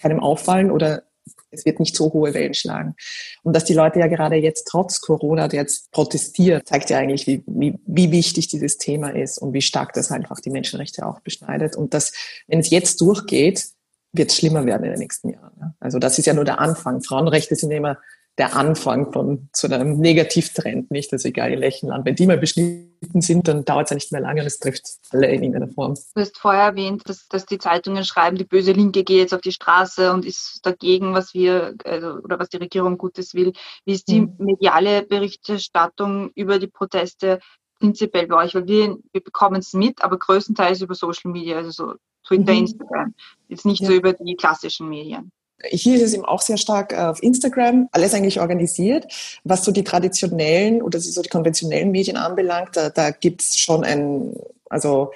[0.00, 1.02] keinem auffallen oder
[1.50, 2.94] es wird nicht so hohe Wellen schlagen.
[3.42, 7.42] Und dass die Leute ja gerade jetzt trotz Corona jetzt protestiert, zeigt ja eigentlich, wie,
[7.46, 11.76] wie, wie wichtig dieses Thema ist und wie stark das einfach die Menschenrechte auch beschneidet.
[11.76, 12.12] Und dass,
[12.46, 13.66] wenn es jetzt durchgeht,
[14.12, 15.74] wird es schlimmer werden in den nächsten Jahren.
[15.80, 17.02] Also das ist ja nur der Anfang.
[17.02, 17.98] Frauenrechte sind immer
[18.40, 21.12] der Anfang von zu einem Negativtrend, nicht?
[21.12, 22.06] Also egal in welchem Land.
[22.06, 24.82] Wenn die mal beschnitten sind, dann dauert es ja nicht mehr lange und es trifft
[25.10, 25.94] alle in irgendeiner Form.
[26.14, 29.42] Du hast vorher erwähnt, dass, dass die Zeitungen schreiben, die böse Linke geht jetzt auf
[29.42, 33.52] die Straße und ist dagegen, was wir also, oder was die Regierung Gutes will.
[33.84, 34.34] Wie ist die mhm.
[34.38, 37.40] mediale Berichterstattung über die Proteste
[37.78, 38.54] prinzipiell bei euch?
[38.54, 41.94] Weil wir, wir bekommen es mit, aber größtenteils über Social Media, also so
[42.26, 42.60] Twitter, mhm.
[42.60, 43.14] Instagram.
[43.48, 43.88] Jetzt nicht ja.
[43.88, 45.30] so über die klassischen Medien.
[45.68, 49.06] Hier ist es eben auch sehr stark äh, auf Instagram, alles eigentlich organisiert.
[49.44, 53.84] Was so die traditionellen oder so die konventionellen Medien anbelangt, da, da gibt es schon
[53.84, 54.34] ein,
[54.68, 55.12] also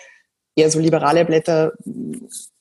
[0.57, 1.73] eher so liberale Blätter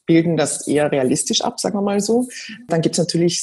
[0.05, 2.27] bilden das eher realistisch ab, sagen wir mal so.
[2.67, 3.41] Dann gibt es natürlich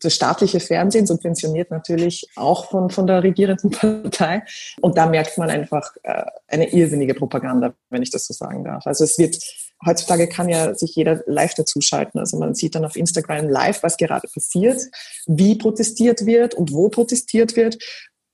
[0.00, 4.42] das staatliche Fernsehen, subventioniert natürlich auch von, von der regierenden Partei.
[4.80, 8.86] Und da merkt man einfach äh, eine irrsinnige Propaganda, wenn ich das so sagen darf.
[8.86, 9.38] Also es wird
[9.84, 12.18] heutzutage kann ja sich jeder live dazuschalten.
[12.18, 14.80] Also man sieht dann auf Instagram live, was gerade passiert,
[15.26, 17.78] wie protestiert wird und wo protestiert wird.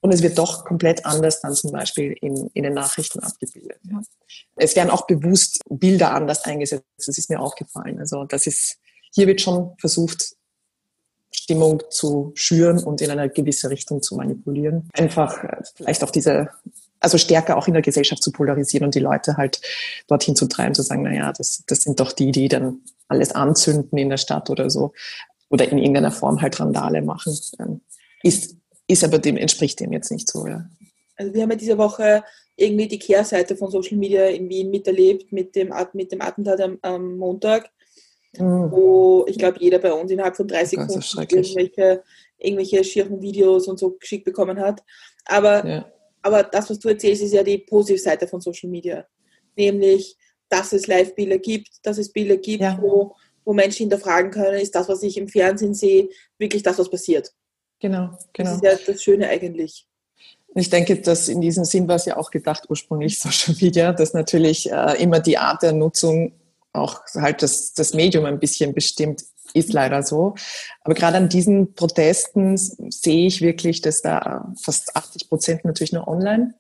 [0.00, 3.78] Und es wird doch komplett anders dann zum Beispiel in, in den Nachrichten abgebildet.
[3.90, 4.02] Ja.
[4.56, 6.84] Es werden auch bewusst Bilder anders eingesetzt.
[6.98, 7.98] Das ist mir aufgefallen.
[7.98, 8.76] Also das ist,
[9.14, 10.36] hier wird schon versucht,
[11.32, 14.88] Stimmung zu schüren und in eine gewisse Richtung zu manipulieren.
[14.92, 16.50] Einfach äh, vielleicht auch diese
[17.04, 19.60] also stärker auch in der Gesellschaft zu polarisieren und die Leute halt
[20.08, 23.98] dorthin zu treiben, zu sagen, naja, das, das sind doch die, die dann alles anzünden
[23.98, 24.92] in der Stadt oder so
[25.50, 27.38] oder in irgendeiner Form halt Randale machen.
[27.60, 27.82] Ähm,
[28.22, 28.56] ist,
[28.88, 30.64] ist aber dem, entspricht dem jetzt nicht so, ja.
[31.16, 32.24] Also wir haben ja diese Woche
[32.56, 36.78] irgendwie die Kehrseite von Social Media in Wien miterlebt mit dem, mit dem Attentat am,
[36.82, 37.70] am Montag,
[38.38, 38.70] mhm.
[38.70, 42.02] wo ich glaube, jeder bei uns innerhalb von 30 Sekunden irgendwelche,
[42.38, 44.82] irgendwelche schieren Videos und so geschickt bekommen hat.
[45.26, 45.93] Aber ja.
[46.24, 49.06] Aber das, was du erzählst, ist ja die positive Seite von Social Media.
[49.56, 50.16] Nämlich,
[50.48, 52.78] dass es Live-Bilder gibt, dass es Bilder gibt, ja.
[52.80, 56.08] wo, wo Menschen hinterfragen können, ist das, was ich im Fernsehen sehe,
[56.38, 57.30] wirklich das, was passiert.
[57.78, 58.50] Genau, genau.
[58.50, 59.86] Das ist ja das Schöne eigentlich.
[60.54, 64.14] Ich denke, dass in diesem Sinn war es ja auch gedacht, ursprünglich Social Media, dass
[64.14, 66.32] natürlich äh, immer die Art der Nutzung
[66.72, 69.22] auch halt das, das Medium ein bisschen bestimmt
[69.54, 70.34] ist leider so.
[70.82, 76.06] Aber gerade an diesen Protesten sehe ich wirklich, dass da fast 80 Prozent natürlich nur
[76.06, 76.54] online,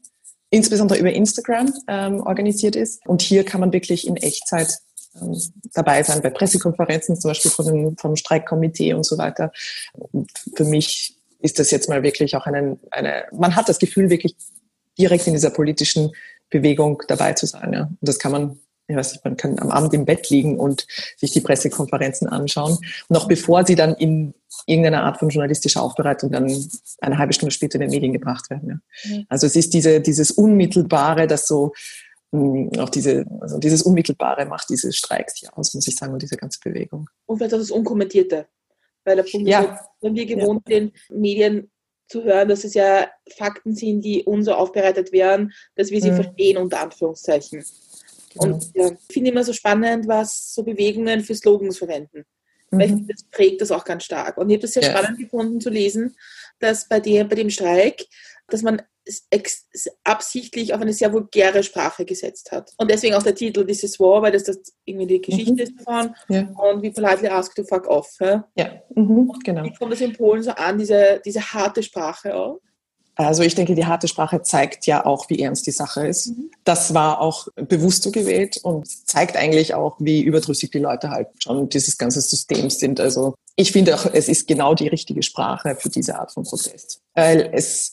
[0.50, 3.06] insbesondere über Instagram ähm, organisiert ist.
[3.06, 4.78] Und hier kann man wirklich in Echtzeit
[5.20, 5.38] ähm,
[5.74, 9.52] dabei sein, bei Pressekonferenzen zum Beispiel von dem, vom Streikkomitee und so weiter.
[9.94, 14.08] Und für mich ist das jetzt mal wirklich auch eine, eine, man hat das Gefühl,
[14.08, 14.36] wirklich
[14.96, 16.12] direkt in dieser politischen
[16.50, 17.72] Bewegung dabei zu sein.
[17.72, 17.82] Ja.
[17.82, 20.86] Und das kann man ich weiß nicht, man kann am Abend im Bett liegen und
[21.16, 22.78] sich die Pressekonferenzen anschauen.
[23.08, 24.34] Noch bevor sie dann in
[24.66, 26.54] irgendeiner Art von journalistischer Aufbereitung dann
[27.00, 28.82] eine halbe Stunde später in den Medien gebracht werden.
[29.04, 29.16] Ja.
[29.16, 29.26] Mhm.
[29.28, 31.72] Also es ist diese, dieses Unmittelbare, das so
[32.32, 36.22] mh, auch diese, also dieses Unmittelbare macht diese Streiks hier aus, muss ich sagen, und
[36.22, 37.08] diese ganze Bewegung.
[37.26, 38.46] Und vielleicht auch das Unkommentierte.
[39.04, 39.60] Weil der Punkt ja.
[39.60, 40.76] ist, wenn wir gewohnt ja.
[40.76, 41.70] sind, Medien
[42.08, 46.10] zu hören, dass es ja Fakten sind, die uns so aufbereitet werden, dass wir sie
[46.10, 46.16] mhm.
[46.16, 47.64] verstehen, unter Anführungszeichen.
[48.34, 48.54] Genau.
[48.54, 52.24] Und ja, ich finde immer so spannend, was so Bewegungen für Slogans verwenden.
[52.70, 52.78] Mhm.
[52.78, 54.36] Weil ich, das prägt das auch ganz stark.
[54.38, 54.90] Und ich habe das sehr ja.
[54.90, 56.16] spannend gefunden zu lesen,
[56.58, 58.06] dass bei, der, bei dem Streik,
[58.48, 58.82] dass man
[60.02, 62.72] absichtlich auf eine sehr vulgäre Sprache gesetzt hat.
[62.78, 65.58] Und deswegen auch der Titel This is War, weil das, das irgendwie die Geschichte mhm.
[65.58, 66.14] ist davon.
[66.28, 66.48] Ja.
[66.56, 68.08] Und wie politely ask to fuck off.
[68.20, 68.82] Ja, ja.
[68.94, 69.30] Mhm.
[69.44, 69.64] genau.
[69.64, 72.60] Wie kommt das in Polen so an, diese, diese harte Sprache auch?
[73.16, 76.28] Also ich denke, die harte Sprache zeigt ja auch, wie ernst die Sache ist.
[76.28, 76.50] Mhm.
[76.64, 81.28] Das war auch bewusst so gewählt und zeigt eigentlich auch, wie überdrüssig die Leute halt
[81.38, 83.00] schon dieses ganze System sind.
[83.00, 87.00] Also ich finde auch, es ist genau die richtige Sprache für diese Art von Protest.
[87.14, 87.92] Weil es,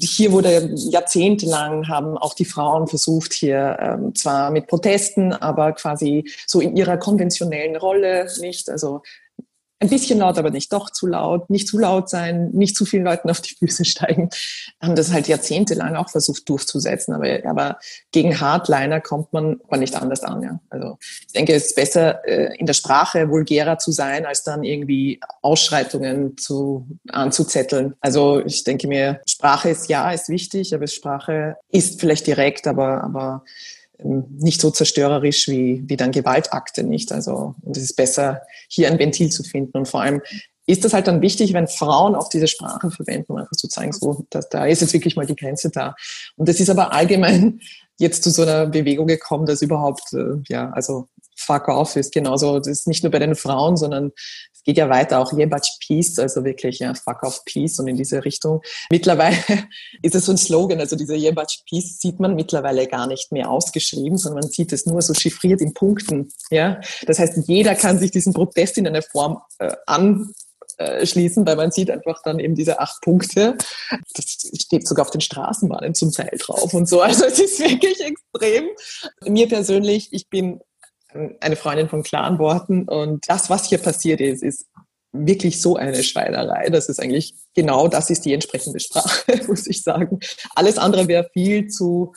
[0.00, 6.24] hier wurde jahrzehntelang haben auch die Frauen versucht, hier ähm, zwar mit Protesten, aber quasi
[6.46, 9.02] so in ihrer konventionellen Rolle nicht, also
[9.78, 13.04] ein bisschen laut, aber nicht doch zu laut, nicht zu laut sein, nicht zu vielen
[13.04, 14.30] Leuten auf die Füße steigen,
[14.80, 17.14] haben das halt jahrzehntelang auch versucht durchzusetzen.
[17.14, 17.78] Aber, aber
[18.10, 20.42] gegen Hardliner kommt man aber nicht anders an.
[20.42, 20.60] Ja.
[20.70, 24.64] Also ich denke, es ist besser, äh, in der Sprache vulgärer zu sein, als dann
[24.64, 27.94] irgendwie Ausschreitungen zu, anzuzetteln.
[28.00, 33.04] Also ich denke mir, Sprache ist ja, ist wichtig, aber Sprache ist vielleicht direkt, aber,
[33.04, 33.44] aber
[34.02, 37.12] nicht so zerstörerisch wie, wie dann Gewaltakte nicht.
[37.12, 39.78] Also und es ist besser, hier ein Ventil zu finden.
[39.78, 40.20] Und vor allem
[40.66, 43.92] ist das halt dann wichtig, wenn Frauen auch diese Sprache verwenden, um einfach zu zeigen,
[43.92, 45.94] so, dass da ist jetzt wirklich mal die Grenze da.
[46.36, 47.60] Und das ist aber allgemein
[47.98, 52.58] jetzt zu so einer Bewegung gekommen, dass überhaupt, äh, ja, also fuck off ist genauso,
[52.58, 54.12] das ist nicht nur bei den Frauen, sondern
[54.66, 58.24] geht ja weiter, auch Jebach Peace, also wirklich ja, Fuck off Peace und in diese
[58.24, 58.60] Richtung.
[58.90, 59.36] Mittlerweile
[60.02, 63.48] ist es so ein Slogan, also diese Jebach Peace sieht man mittlerweile gar nicht mehr
[63.50, 66.32] ausgeschrieben, sondern man sieht es nur so chiffriert in Punkten.
[66.50, 70.32] Ja, das heißt, jeder kann sich diesen Protest in einer Form äh, an
[71.04, 73.56] schließen, weil man sieht einfach dann eben diese acht Punkte.
[74.14, 74.26] Das
[74.60, 77.00] steht sogar auf den Straßenbahnen zum Teil drauf und so.
[77.00, 78.68] Also es ist wirklich extrem.
[79.24, 80.60] Mir persönlich, ich bin
[81.40, 82.88] eine Freundin von klaren Worten.
[82.88, 84.66] Und das, was hier passiert ist, ist
[85.12, 86.68] wirklich so eine Schweinerei.
[86.68, 90.20] Das ist eigentlich genau das ist die entsprechende Sprache, muss ich sagen.
[90.54, 92.12] Alles andere wäre viel zu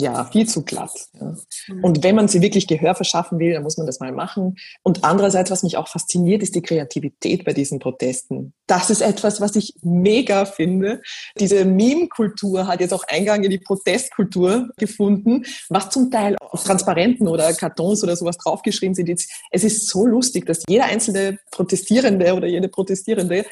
[0.00, 1.08] ja, viel zu glatt.
[1.20, 1.34] Ja.
[1.68, 1.84] Mhm.
[1.84, 4.56] Und wenn man sie wirklich Gehör verschaffen will, dann muss man das mal machen.
[4.82, 8.52] Und andererseits, was mich auch fasziniert, ist die Kreativität bei diesen Protesten.
[8.66, 11.02] Das ist etwas, was ich mega finde.
[11.38, 17.28] Diese Meme-Kultur hat jetzt auch Eingang in die Protestkultur gefunden, was zum Teil auf Transparenten
[17.28, 19.08] oder Kartons oder sowas draufgeschrieben sind.
[19.08, 23.44] Es ist so lustig, dass jeder einzelne Protestierende oder jede Protestierende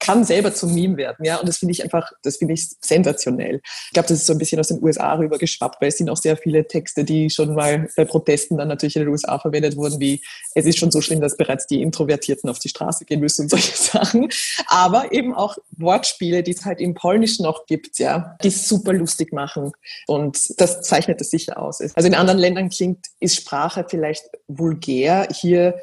[0.00, 1.36] kann selber zum Meme werden, ja.
[1.36, 3.60] Und das finde ich einfach, das finde ich sensationell.
[3.86, 6.16] Ich glaube, das ist so ein bisschen aus den USA rübergeschwappt, weil es sind auch
[6.16, 10.00] sehr viele Texte, die schon mal bei Protesten dann natürlich in den USA verwendet wurden,
[10.00, 10.22] wie
[10.54, 13.50] es ist schon so schlimm, dass bereits die Introvertierten auf die Straße gehen müssen und
[13.50, 14.28] solche Sachen.
[14.66, 19.32] Aber eben auch Wortspiele, die es halt im Polnischen noch gibt, ja, die super lustig
[19.32, 19.72] machen.
[20.06, 21.80] Und das zeichnet es sicher aus.
[21.94, 25.28] Also in anderen Ländern klingt, ist Sprache vielleicht vulgär.
[25.32, 25.74] Hier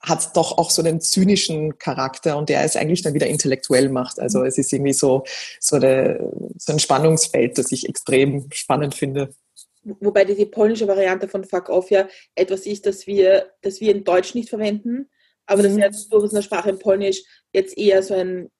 [0.00, 4.20] hat doch auch so einen zynischen Charakter und der es eigentlich dann wieder intellektuell macht.
[4.20, 5.24] Also es ist irgendwie so,
[5.60, 9.34] so, eine, so ein Spannungsfeld, das ich extrem spannend finde.
[9.82, 13.94] Wobei die, die polnische Variante von Fuck Off ja etwas ist, das wir, das wir
[13.94, 15.08] in Deutsch nicht verwenden,
[15.46, 15.66] aber mhm.
[15.66, 18.50] das jetzt durchaus in der Sprache in Polnisch jetzt eher so ein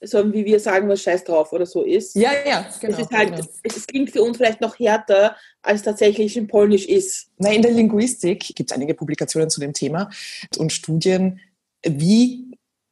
[0.00, 2.14] so wie wir sagen, was Scheiß drauf oder so ist.
[2.14, 2.94] Ja, ja, genau.
[2.94, 3.48] Es, ist halt, genau.
[3.62, 7.28] es klingt für uns vielleicht noch härter, als tatsächlich in Polnisch ist.
[7.38, 10.10] Na, in der Linguistik gibt es einige Publikationen zu dem Thema
[10.58, 11.40] und Studien,
[11.82, 12.48] wie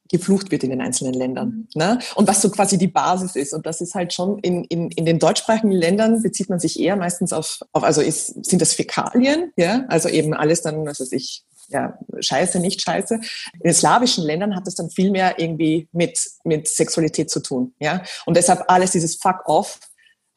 [0.09, 1.49] geflucht wird in den einzelnen Ländern.
[1.49, 1.69] Mhm.
[1.75, 1.99] Ne?
[2.15, 3.53] Und was so quasi die Basis ist.
[3.53, 6.97] Und das ist halt schon in, in, in den deutschsprachigen Ländern bezieht man sich eher
[6.97, 11.13] meistens auf, auf also ist, sind das Fäkalien, ja, also eben alles dann, was weiß
[11.13, 13.21] ich, ja, scheiße, nicht scheiße.
[13.61, 17.75] In slawischen Ländern hat das dann viel mehr irgendwie mit, mit Sexualität zu tun.
[17.81, 18.03] Ja?
[18.25, 19.81] Und deshalb alles dieses Fuck off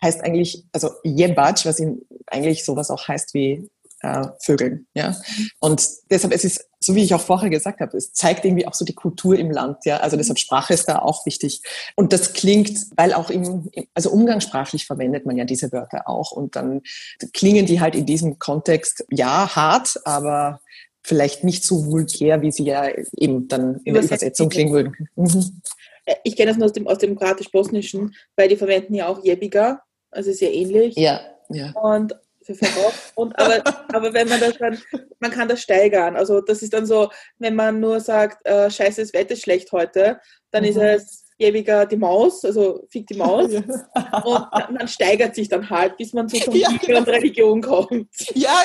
[0.02, 1.82] heißt eigentlich, also jebać, was
[2.28, 3.70] eigentlich sowas auch heißt wie
[4.02, 4.88] äh, Vögeln.
[4.94, 5.16] Ja?
[5.60, 8.74] Und deshalb es ist so wie ich auch vorher gesagt habe, es zeigt irgendwie auch
[8.74, 9.86] so die Kultur im Land.
[9.86, 9.98] Ja?
[9.98, 11.62] Also deshalb Sprache ist da auch wichtig.
[11.96, 16.32] Und das klingt, weil auch im, also umgangssprachlich verwendet man ja diese Wörter auch.
[16.32, 16.82] Und dann
[17.34, 20.62] klingen die halt in diesem Kontext, ja, hart, aber
[21.04, 25.10] vielleicht nicht so vulgär, wie sie ja eben dann in der Übersetzung klingen würden.
[25.16, 25.62] Mhm.
[26.06, 29.24] Äh, ich kenne das nur aus dem, aus dem kroatisch-bosnischen, weil die verwenden ja auch
[29.24, 29.82] Jebiga,
[30.12, 30.96] also sehr ähnlich.
[30.96, 31.72] Ja, ja.
[31.72, 32.14] Und
[32.56, 32.92] für.
[33.16, 34.78] Und aber, aber wenn man das dann,
[35.20, 36.16] man kann das steigern.
[36.16, 39.72] Also das ist dann so, wenn man nur sagt, äh, scheiße, das Wetter ist schlecht
[39.72, 40.20] heute,
[40.52, 40.70] dann mhm.
[40.70, 43.52] ist es ewiger die Maus, also fick die Maus.
[43.52, 47.00] und man steigert sich dann halt, bis man zu so ja, genau.
[47.00, 48.10] und Religion kommt.
[48.36, 48.64] Ja,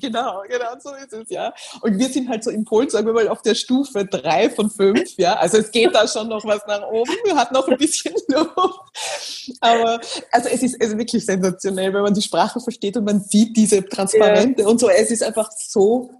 [0.00, 1.52] genau, genau, so ist es, ja.
[1.82, 4.70] Und wir sind halt so in Polen, sagen wir mal, auf der Stufe drei von
[4.70, 5.34] fünf, ja.
[5.34, 9.58] Also es geht da schon noch was nach oben, hat noch ein bisschen Luft.
[9.60, 13.56] Aber also es ist also wirklich sensationell, wenn man die Sprache versteht und man sieht
[13.56, 14.68] diese Transparente ja.
[14.68, 14.88] und so.
[14.88, 16.10] Es ist einfach so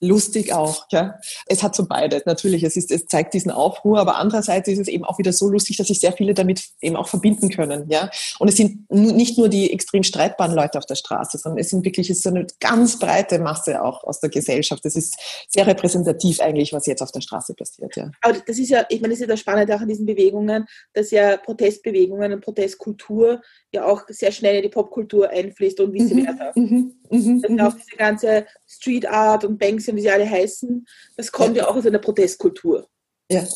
[0.00, 0.86] lustig auch.
[0.90, 1.18] Ja.
[1.46, 2.26] Es hat so beides.
[2.26, 5.48] Natürlich, es, ist, es zeigt diesen Aufruhr, aber andererseits ist es eben auch wieder so
[5.48, 7.88] lustig, dass sich sehr viele damit eben auch verbinden können.
[7.88, 8.10] Ja.
[8.38, 11.84] Und es sind nicht nur die extrem streitbaren Leute auf der Straße, sondern es sind
[11.84, 14.84] wirklich es ist so eine ganz breite Masse auch aus der Gesellschaft.
[14.84, 15.16] Das ist
[15.48, 17.94] sehr repräsentativ eigentlich, was jetzt auf der Straße passiert.
[17.96, 18.10] Ja.
[18.22, 20.66] Aber das ist ja, ich meine, das ist ja das Spannende auch an diesen Bewegungen,
[20.92, 23.40] dass ja Protestbewegungen und Protestkultur
[23.72, 26.52] ja auch sehr schnell in die Popkultur einfließt und vice mhm, versa.
[26.54, 30.86] Mhm, mhm, mhm, auch diese ganze Street Art und Banksy und wie sie alle heißen,
[31.16, 32.88] das kommt ja, ja auch aus einer Protestkultur.
[33.30, 33.46] Ja.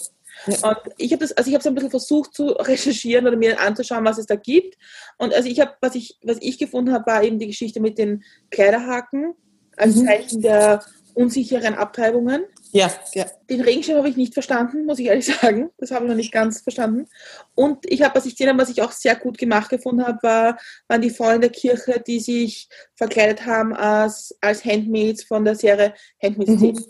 [0.47, 0.69] Ja.
[0.69, 3.61] Und ich habe das, also ich habe so ein bisschen versucht zu recherchieren oder mir
[3.61, 4.77] anzuschauen, was es da gibt.
[5.17, 7.99] Und also ich habe, was ich, was ich gefunden habe, war eben die Geschichte mit
[7.99, 9.35] den Kleiderhaken
[9.77, 10.07] als mhm.
[10.07, 10.85] Zeichen der
[11.15, 12.45] unsicheren Abtreibungen.
[12.75, 13.25] Ja, ja.
[13.49, 15.70] Den Regenschirm habe ich nicht verstanden, muss ich ehrlich sagen.
[15.79, 17.07] Das habe ich noch nicht ganz verstanden.
[17.55, 20.18] Und ich habe, was ich gesehen habe, was ich auch sehr gut gemacht gefunden habe,
[20.22, 20.59] war,
[20.89, 25.55] waren die Frauen in der Kirche, die sich verkleidet haben als, als Handmaids von der
[25.55, 26.85] Serie Handmaid's mhm.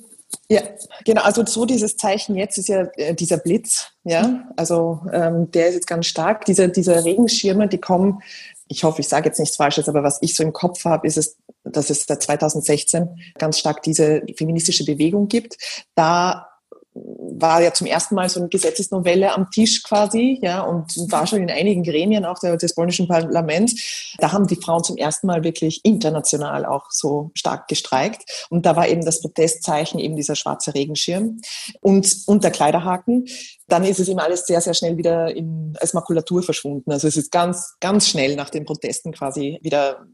[0.49, 0.62] Ja,
[1.05, 1.22] genau.
[1.22, 3.87] Also so dieses Zeichen jetzt ist ja äh, dieser Blitz.
[4.03, 6.45] Ja, also ähm, der ist jetzt ganz stark.
[6.47, 8.20] Diese, diese Regenschirme, die kommen
[8.68, 11.18] ich hoffe, ich sage jetzt nichts Falsches, aber was ich so im Kopf habe, ist
[11.18, 13.09] es, dass es seit 2016
[13.39, 15.57] ganz stark diese feministische Bewegung gibt.
[15.95, 16.49] Da
[16.95, 21.43] war ja zum ersten Mal so eine Gesetzesnovelle am Tisch quasi, ja, und war schon
[21.43, 24.15] in einigen Gremien auch des polnischen Parlaments.
[24.19, 28.47] Da haben die Frauen zum ersten Mal wirklich international auch so stark gestreikt.
[28.49, 31.41] Und da war eben das Protestzeichen eben dieser schwarze Regenschirm
[31.81, 33.27] und, und der Kleiderhaken.
[33.67, 36.93] Dann ist es eben alles sehr, sehr schnell wieder in, als Makulatur verschwunden.
[36.93, 40.07] Also es ist ganz, ganz schnell nach den Protesten quasi wieder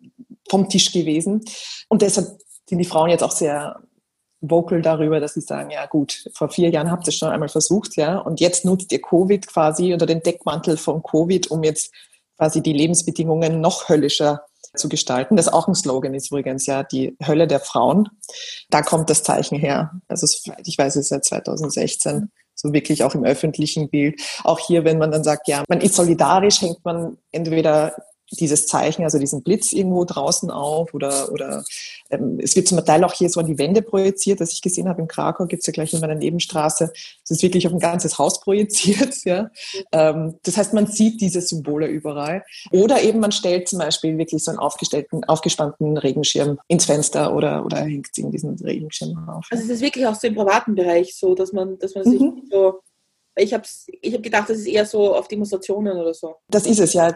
[0.51, 1.43] vom Tisch gewesen.
[1.89, 2.27] Und deshalb
[2.69, 3.81] sind die Frauen jetzt auch sehr
[4.41, 7.49] vocal darüber, dass sie sagen, ja gut, vor vier Jahren habt ihr es schon einmal
[7.49, 11.93] versucht, ja, und jetzt nutzt ihr Covid quasi unter den Deckmantel von Covid, um jetzt
[12.37, 14.43] quasi die Lebensbedingungen noch höllischer
[14.75, 15.37] zu gestalten.
[15.37, 18.09] Das auch ein Slogan ist übrigens, ja, die Hölle der Frauen.
[18.71, 19.91] Da kommt das Zeichen her.
[20.09, 20.27] Also
[20.65, 24.21] ich weiß es seit 2016 so wirklich auch im öffentlichen Bild.
[24.45, 27.95] Auch hier, wenn man dann sagt, ja, man ist solidarisch, hängt man entweder
[28.31, 31.65] dieses Zeichen, also diesen Blitz irgendwo draußen auf oder, oder
[32.11, 34.89] ähm, es wird zum Teil auch hier so an die Wände projiziert, das ich gesehen
[34.89, 36.93] habe in Krakau, gibt's ja gleich in meiner Nebenstraße,
[37.25, 39.15] es ist wirklich auf ein ganzes Haus projiziert.
[39.25, 39.51] Ja?
[39.93, 42.43] Ähm, das heißt, man sieht diese Symbole überall.
[42.73, 47.65] Oder eben man stellt zum Beispiel wirklich so einen aufgestellten, aufgespannten Regenschirm ins Fenster oder,
[47.65, 49.47] oder hängt in diesen Regenschirm auf.
[49.51, 52.21] Also es ist wirklich auch so im privaten Bereich so, dass man, dass man sich
[52.21, 52.43] mhm.
[52.51, 52.81] so
[53.41, 53.65] ich habe
[54.03, 56.37] ich hab gedacht, das ist eher so auf Demonstrationen oder so.
[56.49, 57.13] Das ist es, ja.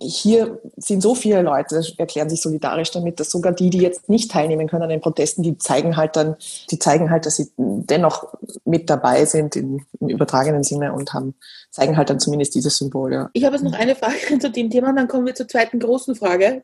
[0.00, 4.30] hier sind so viele Leute, erklären sich solidarisch damit, dass sogar die, die jetzt nicht
[4.30, 6.36] teilnehmen können an den Protesten, die zeigen halt dann,
[6.70, 11.34] die zeigen halt, dass sie dennoch mit dabei sind im, im übertragenen Sinne und haben,
[11.70, 13.12] zeigen halt dann zumindest dieses Symbol.
[13.12, 13.30] Ja.
[13.32, 16.14] Ich habe jetzt noch eine Frage zu dem Thema, dann kommen wir zur zweiten großen
[16.14, 16.62] Frage.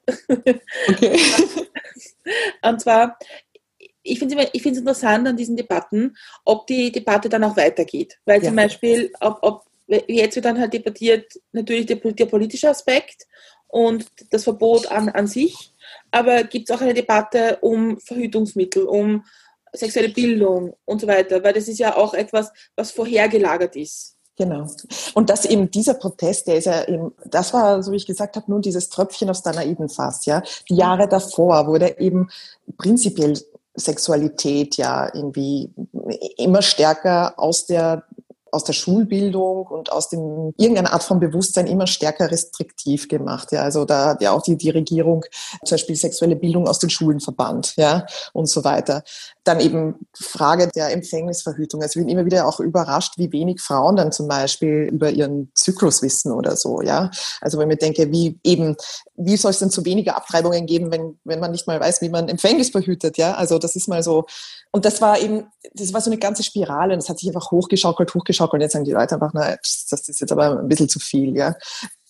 [0.88, 1.18] Okay.
[2.62, 3.16] und zwar,
[4.02, 8.18] ich finde es interessant an diesen Debatten, ob die Debatte dann auch weitergeht.
[8.24, 8.48] Weil ja.
[8.48, 13.26] zum Beispiel, ob, ob jetzt wird dann halt debattiert, natürlich der, der politische Aspekt
[13.68, 15.72] und das Verbot an, an sich,
[16.10, 19.24] aber gibt es auch eine Debatte um Verhütungsmittel, um
[19.72, 24.16] sexuelle Bildung und so weiter, weil das ist ja auch etwas, was vorhergelagert ist.
[24.36, 24.66] Genau.
[25.12, 28.36] Und dass eben dieser Protest, der ist ja eben, das war, so wie ich gesagt
[28.36, 30.42] habe, nur dieses Tröpfchen aus der naiven Fass, ja.
[30.68, 32.30] Die Jahre davor wurde eben
[32.78, 33.38] prinzipiell
[33.80, 35.72] Sexualität ja irgendwie
[36.36, 38.04] immer stärker aus der
[38.52, 43.52] aus der Schulbildung und aus dem irgendeiner Art von Bewusstsein immer stärker restriktiv gemacht.
[43.52, 45.24] Ja, also da hat ja auch die, die Regierung
[45.64, 49.02] zum Beispiel sexuelle Bildung aus den Schulen verbannt, ja, und so weiter.
[49.44, 51.82] Dann eben Frage der Empfängnisverhütung.
[51.82, 55.50] Also ich bin immer wieder auch überrascht, wie wenig Frauen dann zum Beispiel über ihren
[55.54, 57.10] Zyklus wissen oder so, ja.
[57.40, 58.76] Also wenn ich mir denke, wie eben,
[59.16, 62.10] wie soll es denn zu weniger Abtreibungen geben, wenn, wenn man nicht mal weiß, wie
[62.10, 63.34] man Empfängnis verhütet, ja.
[63.34, 64.26] Also das ist mal so.
[64.72, 67.50] Und das war eben, das war so eine ganze Spirale und das hat sich einfach
[67.50, 70.88] hochgeschaukelt, hochgeschaukelt und jetzt sagen die Leute einfach, na, das ist jetzt aber ein bisschen
[70.88, 71.54] zu viel, ja.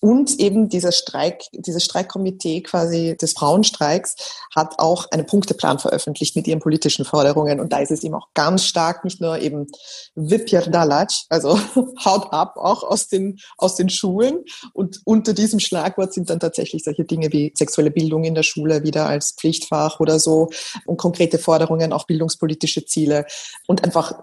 [0.00, 4.16] Und eben dieser Streik, dieses Streikkomitee quasi des Frauenstreiks
[4.54, 7.60] hat auch einen Punkteplan veröffentlicht mit ihren politischen Forderungen.
[7.60, 9.66] Und da ist es eben auch ganz stark, nicht nur eben
[10.14, 11.58] Wypierdalać, also
[12.04, 14.44] haut ab, auch aus den, aus den Schulen.
[14.72, 18.82] Und unter diesem Schlagwort sind dann tatsächlich solche Dinge wie sexuelle Bildung in der Schule
[18.82, 20.48] wieder als Pflichtfach oder so
[20.86, 23.26] und konkrete Forderungen, auch bildungspolitische Ziele
[23.66, 24.14] und einfach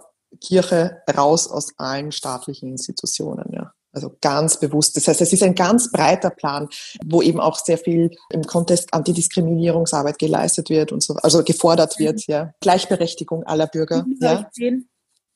[0.42, 3.74] Kirche raus aus allen staatlichen Institutionen, ja.
[3.98, 4.95] Also ganz bewusst.
[4.95, 6.70] Das heißt, es ist ein ganz breiter Plan,
[7.04, 12.28] wo eben auch sehr viel im Kontext Antidiskriminierungsarbeit geleistet wird und so, also gefordert wird,
[12.28, 12.32] mhm.
[12.32, 12.54] ja.
[12.62, 14.48] Gleichberechtigung aller Bürger, mhm, ja.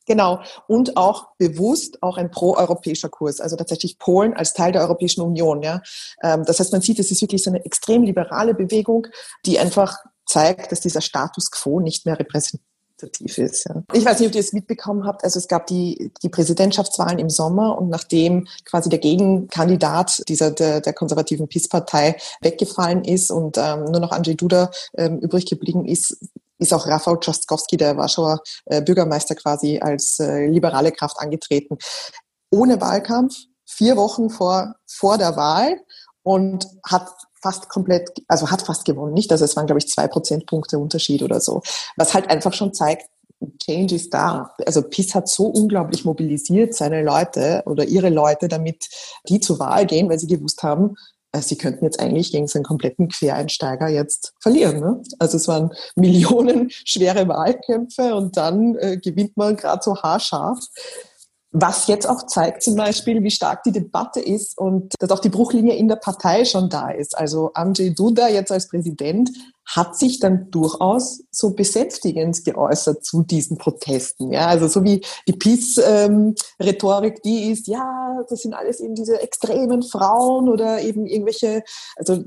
[0.06, 0.42] Genau.
[0.68, 5.64] Und auch bewusst auch ein proeuropäischer Kurs, also tatsächlich Polen als Teil der Europäischen Union,
[5.64, 5.82] ja.
[6.22, 9.08] Ähm, das heißt, man sieht, es ist wirklich so eine extrem liberale Bewegung,
[9.48, 9.98] die einfach
[10.28, 12.71] zeigt, dass dieser Status quo nicht mehr repräsentiert
[13.02, 13.66] repräsentativ ist.
[13.68, 13.84] Ja.
[13.94, 15.24] Ich weiß nicht, ob ihr es mitbekommen habt.
[15.24, 20.82] Also es gab die, die Präsidentschaftswahlen im Sommer und nachdem quasi der Gegenkandidat dieser der,
[20.82, 26.18] der konservativen PIS-Partei weggefallen ist und ähm, nur noch Andrzej Duda ähm, übrig geblieben ist,
[26.58, 31.78] ist auch Rafał Trzaskowski, der Warschauer äh, Bürgermeister, quasi als äh, liberale Kraft angetreten.
[32.52, 33.36] Ohne Wahlkampf,
[33.66, 35.78] vier Wochen vor, vor der Wahl
[36.24, 37.08] und hat
[37.42, 39.14] fast komplett, also hat fast gewonnen.
[39.14, 41.62] Nicht, also es waren, glaube ich, zwei Prozentpunkte Unterschied oder so.
[41.98, 43.06] Was halt einfach schon zeigt,
[43.64, 44.52] Change ist da.
[44.66, 48.88] Also PIS hat so unglaublich mobilisiert seine Leute oder ihre Leute, damit
[49.28, 50.96] die zur Wahl gehen, weil sie gewusst haben,
[51.32, 54.80] äh, sie könnten jetzt eigentlich gegen so einen kompletten Quereinsteiger jetzt verlieren.
[54.80, 55.02] Ne?
[55.20, 60.60] Also es waren Millionen schwere Wahlkämpfe und dann äh, gewinnt man gerade so haarscharf.
[61.54, 65.30] Was jetzt auch zeigt zum Beispiel, wie stark die Debatte ist und dass auch die
[65.30, 67.18] Bruchlinie in der Partei schon da ist.
[67.18, 69.30] Also Andrzej Duda jetzt als Präsident
[69.66, 74.32] hat sich dann durchaus so besänftigend geäußert zu diesen Protesten.
[74.32, 79.22] Ja, also so wie die Peace-Rhetorik, ähm, die ist, ja, das sind alles eben diese
[79.22, 81.64] extremen Frauen oder eben irgendwelche,
[81.96, 82.24] also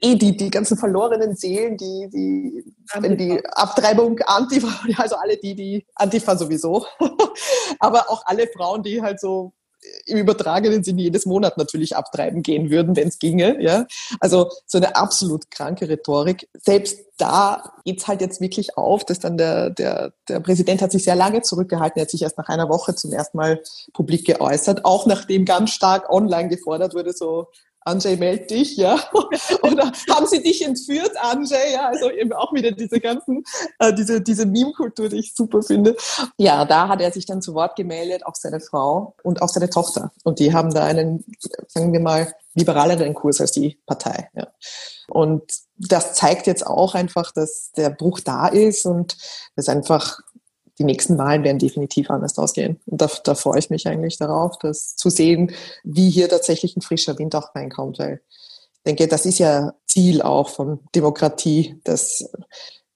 [0.00, 5.54] eh die, die ganzen verlorenen Seelen, die, die, wenn die Abtreibung Antifa, also alle die,
[5.54, 6.86] die Antifa sowieso,
[7.78, 9.52] aber auch alle Frauen, die halt so
[10.06, 13.62] im übertragenen Sinne jedes Monat natürlich abtreiben gehen würden, wenn es ginge.
[13.62, 13.86] Ja?
[14.20, 16.48] Also so eine absolut kranke Rhetorik.
[16.54, 21.04] Selbst da geht's halt jetzt wirklich auf, dass dann der, der, der Präsident hat sich
[21.04, 24.84] sehr lange zurückgehalten, er hat sich erst nach einer Woche zum ersten Mal publik geäußert,
[24.84, 27.48] auch nachdem ganz stark online gefordert wurde, so
[27.90, 28.98] Anjay, meld dich, ja.
[29.62, 31.72] Oder haben sie dich entführt, Anjay?
[31.72, 33.44] Ja, also eben auch wieder diese ganzen,
[33.78, 35.96] äh, diese, diese Meme-Kultur, die ich super finde.
[36.38, 39.70] Ja, da hat er sich dann zu Wort gemeldet, auch seine Frau und auch seine
[39.70, 40.12] Tochter.
[40.24, 41.24] Und die haben da einen,
[41.68, 44.28] sagen wir mal, liberaleren Kurs als die Partei.
[44.34, 44.48] Ja.
[45.08, 45.42] Und
[45.76, 49.16] das zeigt jetzt auch einfach, dass der Bruch da ist und
[49.56, 50.20] das einfach
[50.80, 52.80] die nächsten Wahlen werden definitiv anders ausgehen.
[52.86, 55.52] Und da, da freue ich mich eigentlich darauf, das zu sehen,
[55.84, 58.22] wie hier tatsächlich ein frischer Wind auch reinkommt, weil
[58.72, 62.30] ich denke, das ist ja Ziel auch von Demokratie, dass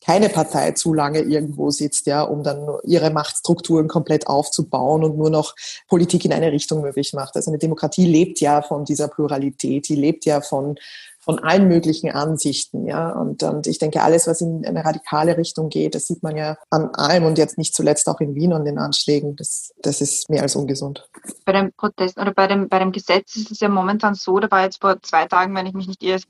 [0.03, 5.30] keine Partei zu lange irgendwo sitzt, ja, um dann ihre Machtstrukturen komplett aufzubauen und nur
[5.30, 5.55] noch
[5.87, 7.37] Politik in eine Richtung möglich macht.
[7.37, 10.76] Also eine Demokratie lebt ja von dieser Pluralität, die lebt ja von
[11.24, 13.10] von allen möglichen Ansichten, ja.
[13.10, 16.56] Und, und ich denke, alles, was in eine radikale Richtung geht, das sieht man ja
[16.70, 19.34] an allem und jetzt nicht zuletzt auch in Wien und den Anschlägen.
[19.36, 21.08] Das, das ist mehr als ungesund.
[21.46, 24.50] Bei dem Protest oder bei dem, bei dem Gesetz ist es ja momentan so, da
[24.50, 26.20] war jetzt vor zwei Tagen, wenn ich mich nicht irre,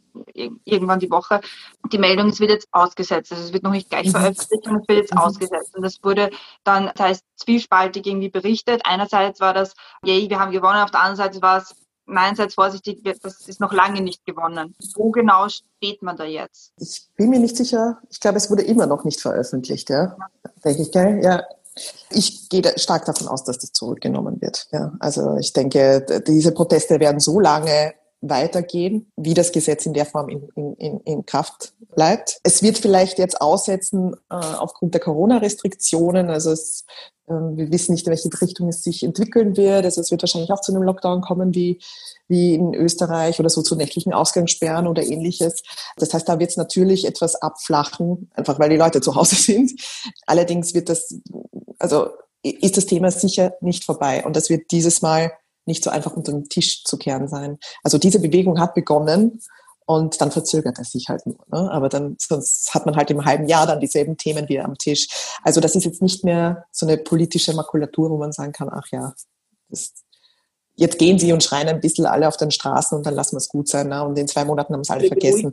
[0.64, 1.40] irgendwann die Woche,
[1.92, 3.32] die Meldung, es wird jetzt ausgesetzt.
[3.32, 4.12] Also es wird noch nicht gleich mhm.
[4.12, 5.20] veröffentlicht, sondern es wird jetzt mhm.
[5.20, 5.76] ausgesetzt.
[5.76, 6.30] Und das wurde
[6.62, 8.82] dann, das heißt, zwiespaltig irgendwie berichtet.
[8.84, 9.74] Einerseits war das,
[10.04, 11.74] yay, wir haben gewonnen, auf der anderen Seite war es,
[12.06, 14.74] nein, seid vorsichtig, das ist noch lange nicht gewonnen.
[14.94, 16.72] Wo genau steht man da jetzt?
[16.78, 17.98] Ich bin mir nicht sicher.
[18.10, 20.16] Ich glaube, es wurde immer noch nicht veröffentlicht, ja.
[20.18, 20.50] ja.
[20.64, 21.20] Denke ich, gell?
[21.22, 21.42] Ja.
[22.10, 24.68] Ich gehe stark davon aus, dass das zurückgenommen wird.
[24.70, 24.92] Ja.
[25.00, 27.94] Also ich denke, diese Proteste werden so lange
[28.28, 30.48] weitergehen, wie das Gesetz in der Form in,
[30.78, 32.40] in, in Kraft bleibt.
[32.42, 36.30] Es wird vielleicht jetzt aussetzen äh, aufgrund der Corona-Restriktionen.
[36.30, 36.84] Also es
[37.28, 39.84] ähm, wir wissen nicht, in welche Richtung es sich entwickeln wird.
[39.84, 41.80] Also es wird wahrscheinlich auch zu einem Lockdown kommen wie,
[42.28, 45.62] wie in Österreich oder so zu nächtlichen Ausgangssperren oder ähnliches.
[45.96, 49.72] Das heißt, da wird es natürlich etwas abflachen, einfach weil die Leute zu Hause sind.
[50.26, 51.18] Allerdings wird das,
[51.78, 52.08] also
[52.42, 54.24] ist das Thema sicher nicht vorbei.
[54.24, 55.32] Und das wird dieses Mal
[55.66, 57.58] nicht so einfach unter den Tisch zu kehren sein.
[57.82, 59.40] Also diese Bewegung hat begonnen
[59.86, 61.44] und dann verzögert es sich halt nur.
[61.50, 61.70] Ne?
[61.70, 65.08] Aber dann, sonst hat man halt im halben Jahr dann dieselben Themen wieder am Tisch.
[65.42, 68.86] Also das ist jetzt nicht mehr so eine politische Makulatur, wo man sagen kann, ach
[68.90, 69.12] ja,
[69.68, 69.92] das,
[70.74, 73.38] jetzt gehen sie und schreien ein bisschen alle auf den Straßen und dann lassen wir
[73.38, 73.88] es gut sein.
[73.88, 74.02] Ne?
[74.02, 75.52] Und in zwei Monaten haben es alle vergessen.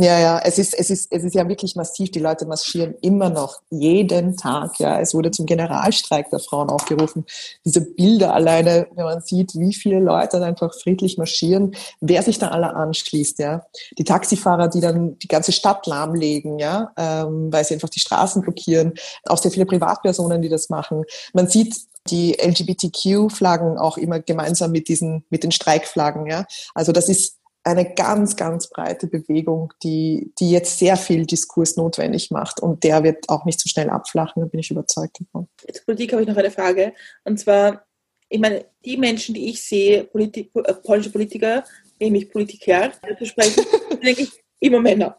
[0.00, 2.10] Ja, ja, es ist, es ist, es ist ja wirklich massiv.
[2.10, 4.80] Die Leute marschieren immer noch jeden Tag.
[4.80, 7.26] Ja, es wurde zum Generalstreik der Frauen aufgerufen.
[7.66, 12.38] Diese Bilder alleine, wenn man sieht, wie viele Leute dann einfach friedlich marschieren, wer sich
[12.38, 13.66] da alle anschließt, ja.
[13.98, 18.40] Die Taxifahrer, die dann die ganze Stadt lahmlegen, ja, ähm, weil sie einfach die Straßen
[18.40, 18.94] blockieren.
[19.26, 21.04] Auch sehr viele Privatpersonen, die das machen.
[21.34, 21.76] Man sieht
[22.06, 26.46] die LGBTQ-Flaggen auch immer gemeinsam mit diesen, mit den Streikflaggen, ja.
[26.74, 32.30] Also das ist eine ganz, ganz breite Bewegung, die, die jetzt sehr viel Diskurs notwendig
[32.30, 32.60] macht.
[32.60, 35.48] Und der wird auch nicht so schnell abflachen, da bin ich überzeugt davon.
[35.66, 36.94] Jetzt Politik habe ich noch eine Frage.
[37.24, 37.84] Und zwar,
[38.28, 41.64] ich meine, die Menschen, die ich sehe, Politik, äh, polnische Politiker,
[41.98, 43.64] nämlich Politiker, zu sprechen,
[44.02, 45.18] denke ich, immer Männer.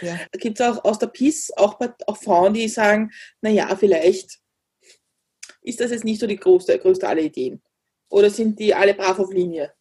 [0.00, 0.18] Ja.
[0.32, 3.10] Da gibt es auch aus der PiS auch, auch Frauen, die sagen,
[3.40, 4.40] naja, vielleicht
[5.62, 7.62] ist das jetzt nicht so die größte, größte aller Ideen.
[8.10, 9.72] Oder sind die alle brav auf Linie?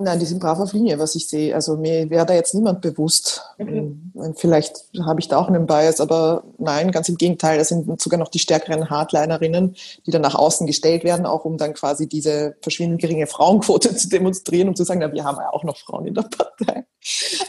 [0.00, 1.54] Nein, die sind brav auf Linie, was ich sehe.
[1.54, 3.42] Also mir wäre da jetzt niemand bewusst.
[3.58, 4.12] Mhm.
[4.36, 7.58] Vielleicht habe ich da auch einen Bias, aber nein, ganz im Gegenteil.
[7.58, 9.76] Das sind sogar noch die stärkeren Hardlinerinnen,
[10.06, 14.08] die dann nach außen gestellt werden, auch um dann quasi diese verschwindend geringe Frauenquote zu
[14.08, 16.86] demonstrieren, um zu sagen, na, wir haben ja auch noch Frauen in der Partei.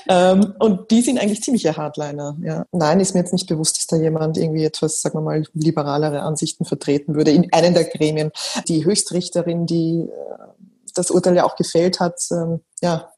[0.10, 2.38] ähm, und die sind eigentlich ziemliche Hardliner.
[2.42, 2.66] Ja.
[2.72, 6.22] Nein, ist mir jetzt nicht bewusst, dass da jemand irgendwie etwas, sagen wir mal, liberalere
[6.22, 8.32] Ansichten vertreten würde in einen der Gremien.
[8.68, 10.51] Die Höchstrichterin, die äh,
[10.94, 13.12] das Urteil ja auch gefällt hat, ähm, ja,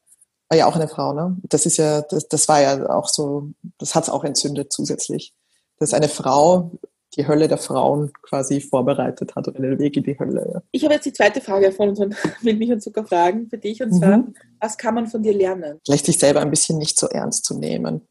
[0.48, 1.36] war ja auch eine Frau, ne?
[1.44, 5.34] Das ist ja, das, das war ja auch so, das hat es auch entzündet zusätzlich.
[5.78, 6.70] Dass eine Frau,
[7.16, 10.50] die Hölle der Frauen quasi vorbereitet hat oder den Weg in die Hölle.
[10.52, 10.62] Ja.
[10.72, 13.92] Ich habe jetzt die zweite Frage von unseren Milch und Zucker Fragen für dich und
[13.92, 14.34] zwar, Mhm.
[14.60, 15.80] was kann man von dir lernen?
[15.84, 18.02] Vielleicht sich selber ein bisschen nicht so ernst zu nehmen.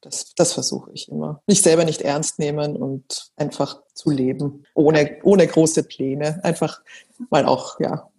[0.00, 1.42] Das, das versuche ich immer.
[1.46, 6.40] Mich selber nicht ernst nehmen und einfach zu leben, ohne, ohne große Pläne.
[6.44, 6.82] Einfach
[7.30, 8.10] mal auch, ja,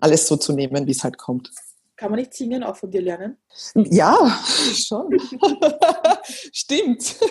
[0.00, 1.50] alles so zu nehmen, wie es halt kommt.
[1.96, 3.38] Kann man nicht singen, auch von dir lernen?
[3.74, 4.16] Ja,
[4.74, 5.18] schon.
[6.52, 7.16] Stimmt.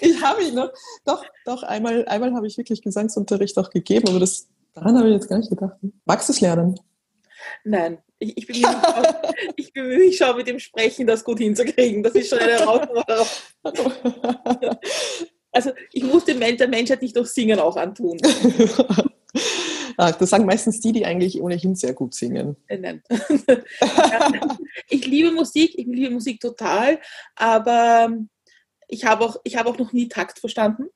[0.00, 0.70] Ich habe ihn noch,
[1.04, 5.14] doch, doch, einmal, einmal habe ich wirklich Gesangsunterricht auch gegeben, aber das, daran habe ich
[5.14, 5.76] jetzt gar nicht gedacht.
[6.04, 6.78] Magst du es lernen?
[7.64, 9.06] Nein, ich, ich, bemühe schon,
[9.56, 12.02] ich bemühe mich schon mit dem Sprechen, das gut hinzukriegen.
[12.02, 13.26] Das ist schon eine Herausforderung.
[15.52, 18.18] Also ich muss dem Men- der Menschheit nicht durch Singen auch antun.
[19.96, 22.56] Ah, Das sagen meistens die, die eigentlich ohnehin sehr gut singen.
[22.68, 23.02] Äh, Nein.
[24.88, 27.00] ich liebe Musik, ich liebe Musik total,
[27.34, 28.12] aber
[28.88, 30.86] ich habe auch, ich habe auch noch nie Takt verstanden.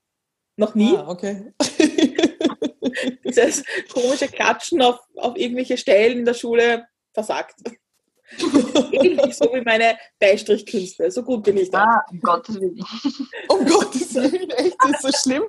[0.57, 0.97] Noch nie.
[0.97, 1.53] Ah, okay.
[3.25, 7.57] Dieses komische Klatschen auf, auf irgendwelche Stellen in der Schule versagt.
[8.93, 11.11] Ähnlich so wie meine Beistrichkünste.
[11.11, 11.85] So gut bin ich da.
[11.85, 12.85] Ah, um Gottes Willen.
[13.49, 15.45] Um Gottes Willen, echt, das ist so schlimm.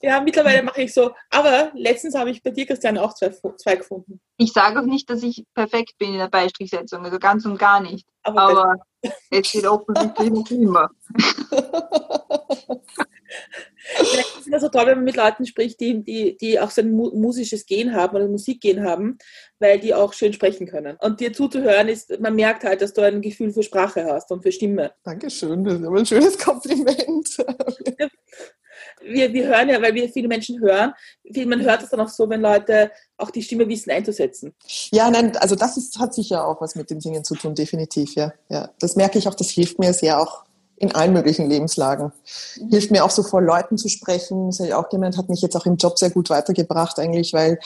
[0.00, 1.14] Ja, mittlerweile mache ich so.
[1.30, 4.20] Aber letztens habe ich bei dir, Christiane, auch zwei, zwei gefunden.
[4.36, 7.80] Ich sage auch nicht, dass ich perfekt bin in der Beistrichsetzung, also ganz und gar
[7.80, 8.06] nicht.
[8.22, 8.74] Aber, Aber
[9.30, 10.90] es geht offensichtlich noch immer.
[13.76, 16.80] Vielleicht ist es so toll, wenn man mit Leuten spricht, die, die, die auch so
[16.80, 19.18] ein mu musisches Gen haben oder Musikgen haben,
[19.58, 20.96] weil die auch schön sprechen können.
[21.00, 24.42] Und dir zuzuhören ist, man merkt halt, dass du ein Gefühl für Sprache hast und
[24.42, 24.92] für Stimme.
[25.04, 27.36] Dankeschön, das ist aber ein schönes Kompliment.
[29.02, 30.92] Wir, wir hören ja, weil wir viele Menschen hören,
[31.46, 34.54] man hört es dann auch so, wenn Leute auch die Stimme wissen einzusetzen.
[34.90, 38.14] Ja, nein, also das ist, hat sicher auch was mit dem Singen zu tun, definitiv,
[38.14, 38.32] ja.
[38.48, 38.70] ja.
[38.80, 40.44] Das merke ich auch, das hilft mir sehr auch
[40.76, 42.12] in allen möglichen Lebenslagen.
[42.70, 45.40] Hilft mir auch so vor Leuten zu sprechen, das habe ich auch gemeint, hat mich
[45.40, 47.58] jetzt auch im Job sehr gut weitergebracht eigentlich, weil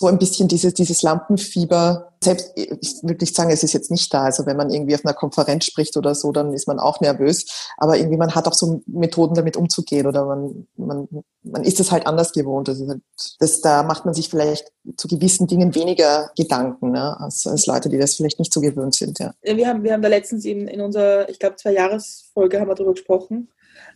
[0.00, 4.12] so ein bisschen dieses, dieses Lampenfieber, selbst, ich würde nicht sagen, es ist jetzt nicht
[4.14, 7.02] da, also wenn man irgendwie auf einer Konferenz spricht oder so, dann ist man auch
[7.02, 11.06] nervös, aber irgendwie man hat auch so Methoden damit umzugehen oder man, man,
[11.42, 12.70] man ist es halt anders gewohnt.
[12.70, 13.02] Also halt,
[13.40, 17.90] das, da macht man sich vielleicht zu gewissen Dingen weniger Gedanken, ne, als, als Leute,
[17.90, 19.34] die das vielleicht nicht so gewöhnt sind, ja.
[19.42, 22.68] Ja, Wir haben, wir haben da letztens in, in unserer, ich glaube, zwei Jahresfolge haben
[22.68, 23.50] wir darüber gesprochen,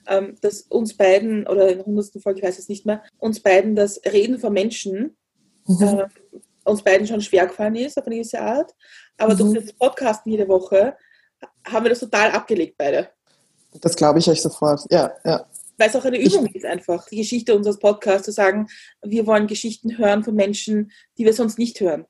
[0.06, 3.40] ähm, dass uns beiden, oder in der hundertsten Folge, ich weiß es nicht mehr, uns
[3.40, 5.16] beiden das Reden von Menschen
[5.66, 5.82] Mhm.
[5.82, 6.06] äh,
[6.64, 8.74] uns beiden schon schwer gefallen ist, auf eine gewisse Art.
[9.18, 9.38] Aber Mhm.
[9.38, 10.96] durch das Podcasten jede Woche
[11.66, 13.08] haben wir das total abgelegt, beide.
[13.80, 15.46] Das glaube ich euch sofort, ja, ja.
[15.76, 18.68] Weil es auch eine Übung ist einfach, die Geschichte unseres Podcasts zu sagen,
[19.02, 22.06] wir wollen Geschichten hören von Menschen, die wir sonst nicht hören.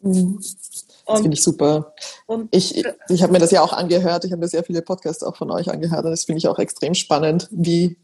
[0.00, 0.38] Mhm.
[1.06, 1.94] Das finde ich super.
[2.26, 4.24] und Ich, ich habe mir das ja auch angehört.
[4.24, 6.58] Ich habe mir sehr viele Podcasts auch von euch angehört und das finde ich auch
[6.60, 7.98] extrem spannend, wie,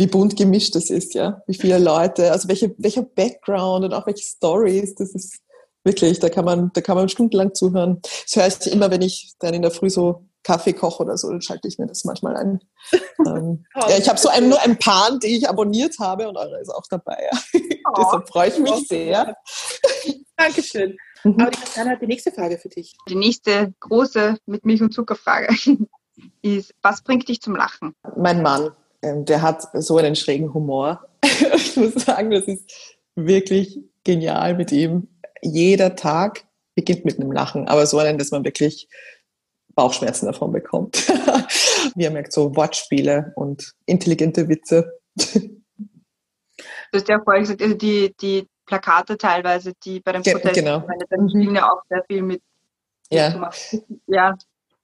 [0.00, 1.42] wie bunt gemischt das ist, ja.
[1.46, 5.40] Wie viele Leute, also welche, welcher Background und auch welche Stories, das ist
[5.84, 8.00] wirklich, da kann man, da kann man stundenlang zuhören.
[8.02, 11.28] Das höre ich immer, wenn ich dann in der Früh so Kaffee koche oder so,
[11.28, 12.60] dann schalte ich mir das manchmal ein.
[13.26, 16.58] ähm, ja, ich habe so ein, nur ein paar, die ich abonniert habe und eure
[16.62, 17.18] ist auch dabei.
[17.30, 17.60] Ja.
[17.98, 19.36] Deshalb freue ich mich sehr.
[20.36, 20.96] Dankeschön.
[21.22, 21.38] Mhm.
[21.38, 22.96] Aber die Christiane hat die nächste Frage für dich.
[23.06, 25.54] Die nächste große mit Milch und Zucker Frage
[26.40, 27.94] ist, was bringt dich zum Lachen?
[28.16, 28.70] mein Mann,
[29.02, 31.06] der hat so einen schrägen Humor.
[31.22, 35.08] ich muss sagen, das ist wirklich genial mit ihm.
[35.42, 36.44] Jeder Tag
[36.74, 38.88] beginnt mit einem Lachen, aber so einen, dass man wirklich
[39.74, 41.08] Bauchschmerzen davon bekommt.
[41.94, 45.00] Wie ihr merkt, so Wortspiele und intelligente Witze.
[45.16, 50.64] Du hast ja vorhin gesagt, also die, die Plakate teilweise, die bei den Ge- Protesten
[50.64, 50.80] genau.
[50.80, 51.28] Mhm.
[51.28, 52.42] spielen ja auch sehr viel mit.
[53.10, 53.50] Ja.
[54.06, 54.36] Ja.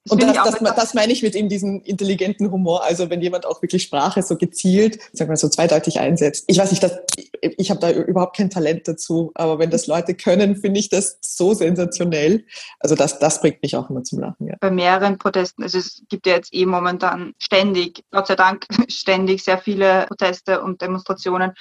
[0.07, 2.84] Das Und das, das, das meine ich mit ihm, diesen intelligenten Humor.
[2.84, 6.44] Also wenn jemand auch wirklich Sprache so gezielt, sag mal so zweideutig einsetzt.
[6.46, 6.98] Ich weiß nicht, dass,
[7.40, 11.18] ich habe da überhaupt kein Talent dazu, aber wenn das Leute können, finde ich das
[11.20, 12.44] so sensationell.
[12.78, 14.46] Also das, das bringt mich auch immer zum Lachen.
[14.46, 14.54] Ja.
[14.61, 19.42] bei mehreren Protesten, also es gibt ja jetzt eh momentan ständig, Gott sei Dank, ständig
[19.42, 21.52] sehr viele Proteste und Demonstrationen.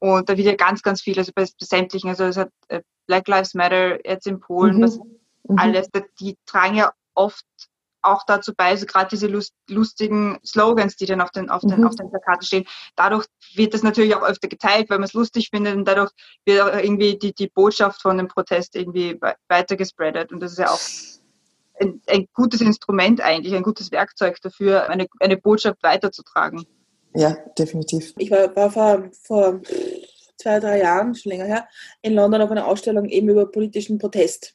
[0.00, 3.28] Und da wird ja ganz, ganz viel, also bei sämtlichen, also es hat äh, Black
[3.28, 4.82] Lives Matter jetzt in Polen, Mhm.
[4.82, 4.98] was
[5.48, 5.58] Mhm.
[5.58, 5.88] alles,
[6.20, 7.44] die tragen ja oft
[8.02, 11.80] auch dazu bei, also gerade diese lust, lustigen Slogans, die dann auf den, auf den,
[11.80, 11.86] Mhm.
[11.86, 12.64] auf den Plakaten stehen.
[12.96, 16.10] Dadurch wird das natürlich auch öfter geteilt, weil man es lustig findet und dadurch
[16.44, 20.32] wird auch irgendwie die, die Botschaft von dem Protest irgendwie wei- weiter gespreadet.
[20.32, 20.80] Und das ist ja auch
[21.80, 26.66] ein, ein gutes Instrument eigentlich, ein gutes Werkzeug dafür, eine, eine Botschaft weiterzutragen.
[27.14, 28.14] Ja, definitiv.
[28.18, 29.60] Ich war, war vor, vor
[30.38, 31.68] zwei, drei Jahren, schon länger her,
[32.00, 34.54] in London auf einer Ausstellung eben über politischen Protest.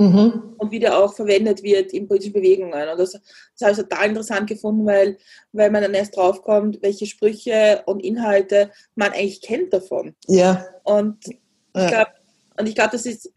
[0.00, 0.54] Mhm.
[0.58, 2.72] und wie der auch verwendet wird in politischen Bewegungen.
[2.72, 3.20] Und das, das
[3.60, 5.18] habe ich total interessant gefunden, weil,
[5.52, 10.14] weil man dann erst draufkommt, welche Sprüche und Inhalte man eigentlich kennt davon.
[10.28, 10.64] Ja.
[10.84, 11.36] Und ich
[11.74, 11.88] Ja.
[11.88, 12.10] glaube,
[12.60, 13.28] und ich glaube, das ist,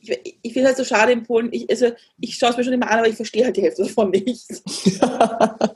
[0.00, 1.88] ich, ich finde es halt so schade in Polen, ich, also
[2.20, 4.46] ich schaue es mir schon immer an, aber ich verstehe halt die Hälfte davon nicht.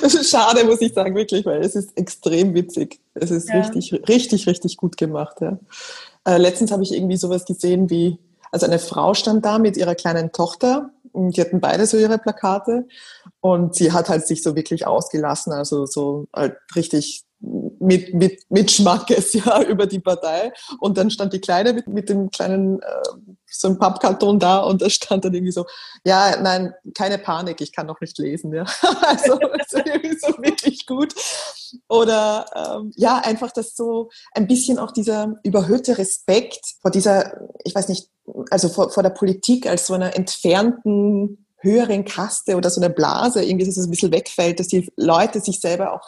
[0.00, 3.00] Das ist schade, muss ich sagen, wirklich, weil es ist extrem witzig.
[3.14, 3.60] Es ist Ja.
[3.60, 5.40] richtig, richtig, richtig gut gemacht.
[5.40, 5.58] Ja.
[6.24, 8.18] Äh, letztens habe ich irgendwie sowas gesehen wie,
[8.54, 10.90] also eine Frau stand da mit ihrer kleinen Tochter.
[11.10, 12.86] und Die hatten beide so ihre Plakate
[13.40, 17.24] und sie hat halt sich so wirklich ausgelassen, also so halt richtig
[17.80, 20.52] mit, mit, mit Schmackes, ja, über die Partei.
[20.80, 23.02] Und dann stand die Kleine mit, mit dem kleinen, äh,
[23.46, 25.64] so einem Pappkarton da und da stand dann irgendwie so,
[26.04, 28.64] ja, nein, keine Panik, ich kann noch nicht lesen, ja.
[29.02, 31.14] Also, also irgendwie so wirklich gut.
[31.88, 37.74] Oder ähm, ja, einfach das so ein bisschen auch dieser überhöhte Respekt vor dieser, ich
[37.74, 38.08] weiß nicht,
[38.50, 43.42] also vor, vor der Politik als so einer entfernten höheren Kaste oder so eine Blase,
[43.42, 46.06] irgendwie, dass es ein bisschen wegfällt, dass die Leute sich selber auch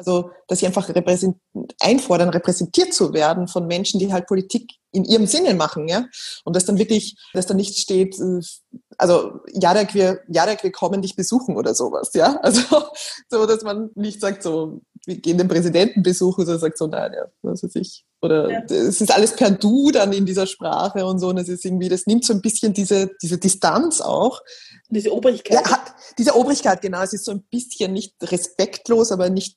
[0.00, 1.36] also, dass sie einfach repräsent
[1.80, 6.06] einfordern, repräsentiert zu werden von Menschen, die halt Politik in ihrem Sinne machen, ja.
[6.44, 8.40] Und dass dann wirklich, dass dann nicht steht, äh,
[8.98, 12.38] also, Jarek, wir, Jarek, wir kommen dich besuchen oder sowas, ja.
[12.42, 12.62] Also,
[13.30, 17.12] so, dass man nicht sagt, so, wir gehen den Präsidenten besuchen, sondern sagt so, nein,
[17.14, 18.04] ja, was weiß ich.
[18.22, 18.60] Oder Ja.
[18.68, 21.28] es ist alles per Du dann in dieser Sprache und so.
[21.28, 24.42] Und es ist irgendwie, das nimmt so ein bisschen diese, diese Distanz auch.
[24.90, 25.64] Diese Obrigkeit.
[25.64, 27.00] Ja, hat, diese Obrigkeit, genau.
[27.00, 29.56] Es ist so ein bisschen nicht respektlos, aber nicht,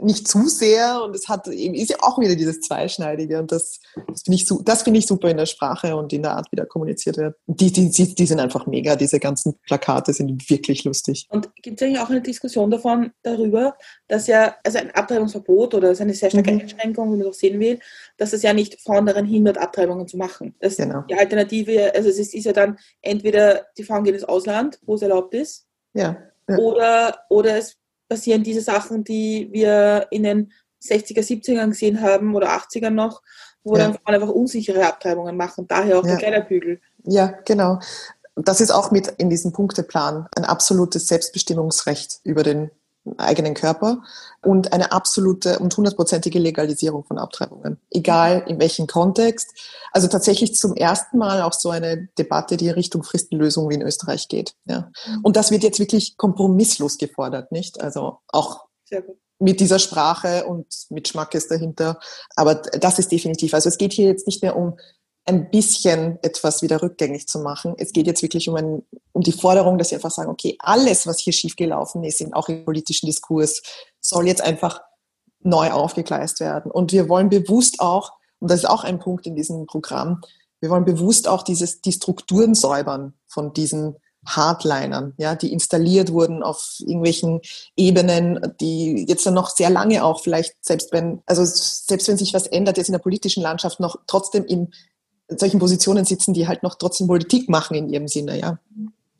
[0.00, 1.02] nicht zu sehr.
[1.04, 3.38] Und es hat eben, ist ja auch wieder dieses Zweischneidige.
[3.38, 6.36] Und das, das finde ich, das finde ich super in der Sprache und in der
[6.36, 7.36] Art, wie da kommuniziert wird.
[7.46, 8.96] Die, die, die, sind einfach mega.
[8.96, 11.26] Diese ganzen Plakate sind wirklich lustig.
[11.30, 13.76] Und gibt es eigentlich auch eine Diskussion davon, darüber,
[14.08, 16.60] dass ja, also ein Abtreibungsverbot oder eine sehr starke Mhm.
[16.60, 17.78] Einschränkung, wie man doch sehen will,
[18.16, 20.54] dass es ja nicht Frauen daran hindert, Abtreibungen zu machen.
[20.60, 21.02] Das, Genau.
[21.08, 24.94] Die Alternative, also es ist, ist ja dann entweder die Frauen gehen ins Ausland, wo
[24.94, 26.16] es erlaubt ist, Ja.
[26.48, 26.58] Ja.
[26.58, 27.76] oder, oder es
[28.12, 30.52] passieren diese Sachen, die wir in den
[30.82, 33.22] 60er, 70ern gesehen haben oder 80ern noch,
[33.64, 33.84] wo Ja.
[33.84, 35.66] dann Frauen einfach unsichere Abtreibungen machen.
[35.66, 36.10] Daher auch Ja.
[36.10, 36.80] der Kleiderbügel.
[37.04, 37.78] Ja, genau.
[38.36, 42.70] Das ist auch mit in diesem Punkteplan ein absolutes Selbstbestimmungsrecht über den
[43.18, 44.02] eigenen Körper
[44.42, 49.52] und eine absolute und hundertprozentige Legalisierung von Abtreibungen, egal in welchem Kontext.
[49.92, 54.28] Also tatsächlich zum ersten Mal auch so eine Debatte, die Richtung Fristenlösung wie in Österreich
[54.28, 54.54] geht.
[54.66, 54.90] Ja.
[55.22, 57.80] Und das wird jetzt wirklich kompromisslos gefordert, nicht?
[57.80, 58.66] Also auch
[59.38, 61.98] mit dieser Sprache und mit Schmackes dahinter.
[62.36, 63.54] Aber das ist definitiv.
[63.54, 64.78] Also es geht hier jetzt nicht mehr um
[65.24, 67.74] ein bisschen etwas wieder rückgängig zu machen.
[67.78, 71.06] Es geht jetzt wirklich um, ein, um die Forderung, dass sie einfach sagen, okay, alles,
[71.06, 73.62] was hier schiefgelaufen ist, auch im politischen Diskurs,
[74.00, 74.80] soll jetzt einfach
[75.40, 76.70] neu aufgegleist werden.
[76.70, 80.20] Und wir wollen bewusst auch, und das ist auch ein Punkt in diesem Programm,
[80.60, 86.44] wir wollen bewusst auch dieses, die Strukturen säubern von diesen Hardlinern, ja, die installiert wurden
[86.44, 87.40] auf irgendwelchen
[87.76, 92.32] Ebenen, die jetzt dann noch sehr lange auch vielleicht, selbst wenn, also selbst wenn sich
[92.32, 94.72] was ändert jetzt in der politischen Landschaft, noch trotzdem in
[95.38, 98.58] solchen Positionen sitzen, die halt noch trotzdem Politik machen in ihrem Sinne, ja.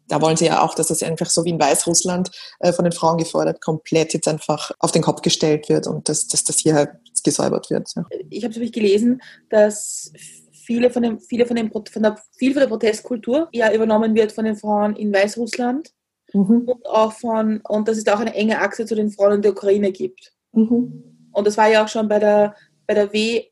[0.08, 2.92] Da wollen sie ja auch, dass das einfach so wie in Weißrussland äh, von den
[2.92, 6.74] Frauen gefordert, komplett jetzt einfach auf den Kopf gestellt wird und dass, dass das hier
[6.74, 6.90] halt
[7.24, 7.88] gesäubert wird.
[7.96, 8.04] Ja.
[8.28, 10.12] ich habe nämlich gelesen, dass
[10.50, 14.32] viele von dem, viele von dem, von der, viel von der Protestkultur ja übernommen wird
[14.32, 15.92] von den Frauen in Weißrussland
[16.34, 16.62] Mhm.
[16.66, 19.42] und auch von, und dass es da auch eine enge Achse zu den Frauen in
[19.42, 20.32] der Ukraine gibt.
[20.52, 21.28] Mhm.
[21.32, 22.54] Und das war ja auch schon bei der,
[22.86, 23.44] bei der w,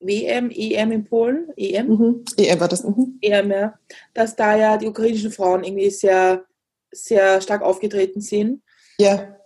[0.00, 2.24] WM, EM in Polen, EM, Mhm.
[2.36, 2.84] EM war das.
[2.84, 3.18] Mhm.
[3.20, 3.78] EM, ja,
[4.12, 6.44] dass da ja die ukrainischen Frauen irgendwie sehr,
[6.92, 8.62] sehr stark aufgetreten sind.
[8.98, 9.36] Ja,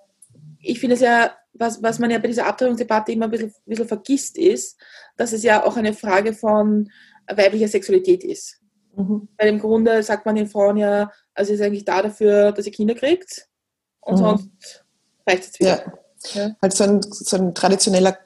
[0.61, 3.63] ich finde es ja, was, was man ja bei dieser Abtreibungsdebatte immer ein bisschen, ein
[3.67, 4.77] bisschen vergisst, ist,
[5.17, 6.91] dass es ja auch eine Frage von
[7.29, 8.61] weiblicher Sexualität ist.
[8.97, 9.29] mhm.
[9.39, 12.73] Weil im Grunde sagt man den Frauen ja, also ist eigentlich da dafür, dass ihr
[12.73, 13.49] Kinder kriegt
[14.01, 14.19] und Mhm.
[14.19, 14.85] sonst
[15.27, 15.69] reicht es wieder.
[15.87, 15.93] ja.
[16.35, 16.51] Ja.
[16.61, 18.19] Halt so ein, so ein traditioneller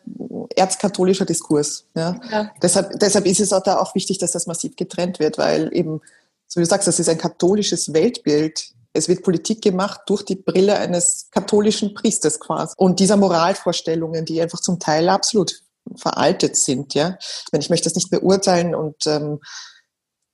[0.55, 1.87] erzkatholischer Diskurs.
[1.95, 2.21] Ja.
[2.31, 2.51] Ja.
[2.63, 6.01] Deshalb, deshalb ist es auch da auch wichtig, dass das massiv getrennt wird, weil eben,
[6.47, 8.71] so wie du sagst, das ist ein katholisches Weltbild.
[8.93, 12.75] Es wird Politik gemacht durch die Brille eines katholischen Priesters quasi.
[12.77, 15.63] Und dieser Moralvorstellungen, die einfach zum Teil absolut
[15.97, 17.17] veraltet sind, ja.
[17.21, 19.41] Ich, meine, ich möchte das nicht beurteilen und ähm,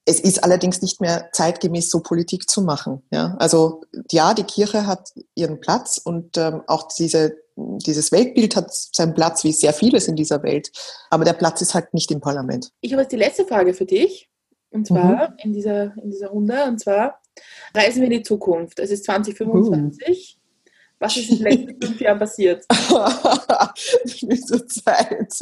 [0.08, 3.02] es ist allerdings nicht mehr zeitgemäß, so Politik zu machen.
[3.10, 3.36] Ja?
[3.38, 9.12] Also ja, die Kirche hat ihren Platz und ähm, auch diese, dieses Weltbild hat seinen
[9.14, 10.70] Platz, wie sehr vieles in dieser Welt.
[11.10, 12.70] Aber der Platz ist halt nicht im Parlament.
[12.80, 14.30] Ich habe jetzt die letzte Frage für dich.
[14.70, 16.64] Und zwar in, dieser, in dieser Runde.
[16.64, 17.20] Und zwar
[17.74, 18.78] reisen wir in die Zukunft.
[18.78, 20.38] Es ist 2025.
[21.00, 22.64] Was ist in den letzten fünf Jahren passiert?
[24.68, 25.32] Zeit.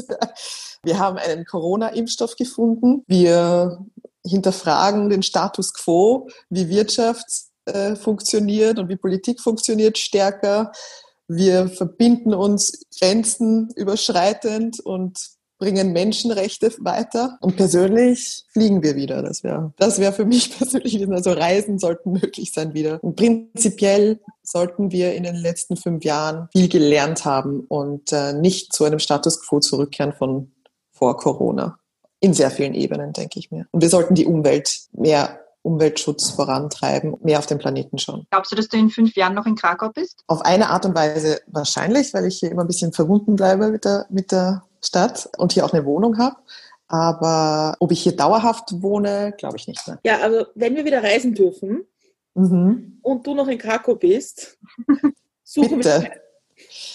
[0.83, 3.03] Wir haben einen Corona-Impfstoff gefunden.
[3.07, 3.79] Wir
[4.27, 7.27] hinterfragen den Status quo, wie Wirtschaft
[7.67, 10.73] äh, funktioniert und wie Politik funktioniert stärker.
[11.29, 17.39] Wir verbinden uns grenzenüberschreitend und bringen Menschenrechte weiter.
[17.41, 19.23] Und persönlich fliegen wir wieder.
[19.23, 23.03] Das wäre das wäre für mich persönlich, also Reisen sollten möglich sein wieder.
[23.03, 28.73] Und prinzipiell sollten wir in den letzten fünf Jahren viel gelernt haben und äh, nicht
[28.73, 30.53] zu einem Status quo zurückkehren von
[30.93, 31.79] vor Corona.
[32.21, 33.67] In sehr vielen Ebenen, denke ich mir.
[33.71, 38.27] Und wir sollten die Umwelt mehr Umweltschutz vorantreiben, mehr auf den Planeten schauen.
[38.31, 40.23] Glaubst du, dass du in fünf Jahren noch in Krakau bist?
[40.29, 43.85] Auf eine Art und Weise wahrscheinlich, weil ich hier immer ein bisschen verbunden bleibe mit
[43.85, 46.37] der, mit der Stadt und hier auch eine Wohnung habe.
[46.87, 49.99] Aber ob ich hier dauerhaft wohne, glaube ich nicht mehr.
[50.05, 51.85] Ja, also wenn wir wieder reisen dürfen
[52.35, 53.01] mhm.
[53.03, 54.59] und du noch in Krakau bist,
[55.43, 56.13] suchen Bitte.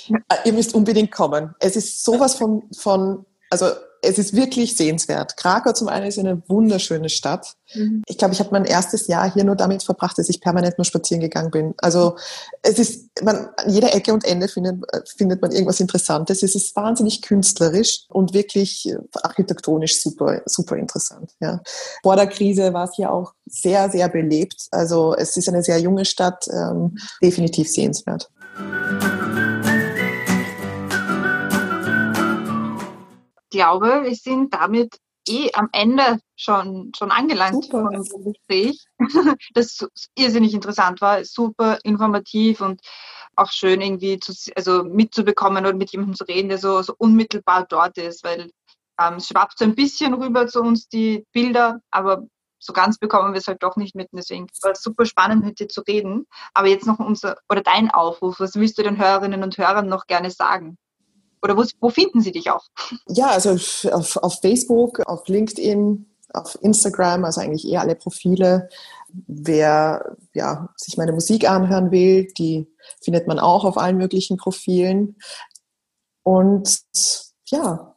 [0.08, 0.22] wir.
[0.46, 1.54] Ihr müsst unbedingt kommen.
[1.60, 3.66] Es ist sowas von, von also
[4.04, 5.38] es ist wirklich sehenswert.
[5.38, 7.54] Krakau zum einen ist eine wunderschöne Stadt.
[7.76, 8.02] Mhm.
[8.08, 10.86] Ich glaube, ich habe mein erstes Jahr hier nur damit verbracht, dass ich permanent nur
[10.86, 11.74] spazieren gegangen bin.
[11.78, 12.18] Also
[12.64, 14.84] es ist, man, an jeder Ecke und Ende findet,
[15.16, 16.42] findet man irgendwas Interessantes.
[16.42, 21.32] Es ist wahnsinnig künstlerisch und wirklich äh, architektonisch super, super interessant.
[21.40, 21.62] Ja.
[22.02, 24.68] Vor der Krise war es hier auch sehr, sehr belebt.
[24.72, 28.32] Also es ist eine sehr junge Stadt, ähm, definitiv sehenswert.
[33.52, 34.98] Glaube, wir sind damit
[35.28, 37.84] eh am Ende schon, schon angelangt super.
[37.84, 38.86] von unserem Gespräch.
[39.54, 39.86] Das
[40.16, 42.82] irrsinnig interessant war, super informativ und
[43.36, 47.66] auch schön irgendwie zu, also mitzubekommen und mit jemandem zu reden, der so, so unmittelbar
[47.68, 48.52] dort ist, weil
[49.00, 52.24] ähm, es schwappt so ein bisschen rüber zu uns die Bilder, aber
[52.60, 54.10] so ganz bekommen wir es halt doch nicht mit.
[54.12, 56.28] Deswegen war es super spannend, mit dir zu reden.
[56.54, 58.40] Aber jetzt noch unser oder dein Aufruf.
[58.40, 60.78] Was willst du den Hörerinnen und Hörern noch gerne sagen?
[61.42, 62.66] Oder wo, wo finden sie dich auch?
[63.08, 63.52] Ja, also
[63.92, 68.70] auf, auf Facebook, auf LinkedIn, auf Instagram, also eigentlich eher alle Profile.
[69.28, 72.68] Wer ja, sich meine Musik anhören will, die
[73.04, 75.18] findet man auch auf allen möglichen Profilen.
[76.24, 76.82] Und
[77.48, 77.96] ja,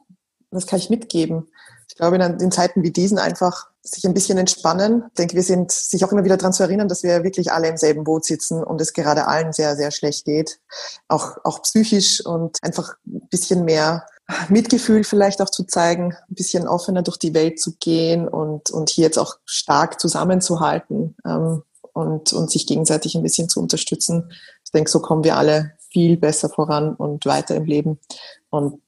[0.51, 1.47] was kann ich mitgeben?
[1.95, 5.05] Ich glaube, in, in Zeiten wie diesen einfach sich ein bisschen entspannen.
[5.07, 7.69] Ich denke, wir sind sich auch immer wieder daran zu erinnern, dass wir wirklich alle
[7.69, 10.59] im selben Boot sitzen und es gerade allen sehr, sehr schlecht geht.
[11.07, 14.05] Auch, auch psychisch und einfach ein bisschen mehr
[14.49, 18.89] Mitgefühl vielleicht auch zu zeigen, ein bisschen offener durch die Welt zu gehen und, und
[18.89, 24.33] hier jetzt auch stark zusammenzuhalten ähm, und, und sich gegenseitig ein bisschen zu unterstützen.
[24.65, 28.01] Ich denke, so kommen wir alle viel besser voran und weiter im Leben.
[28.49, 28.81] Und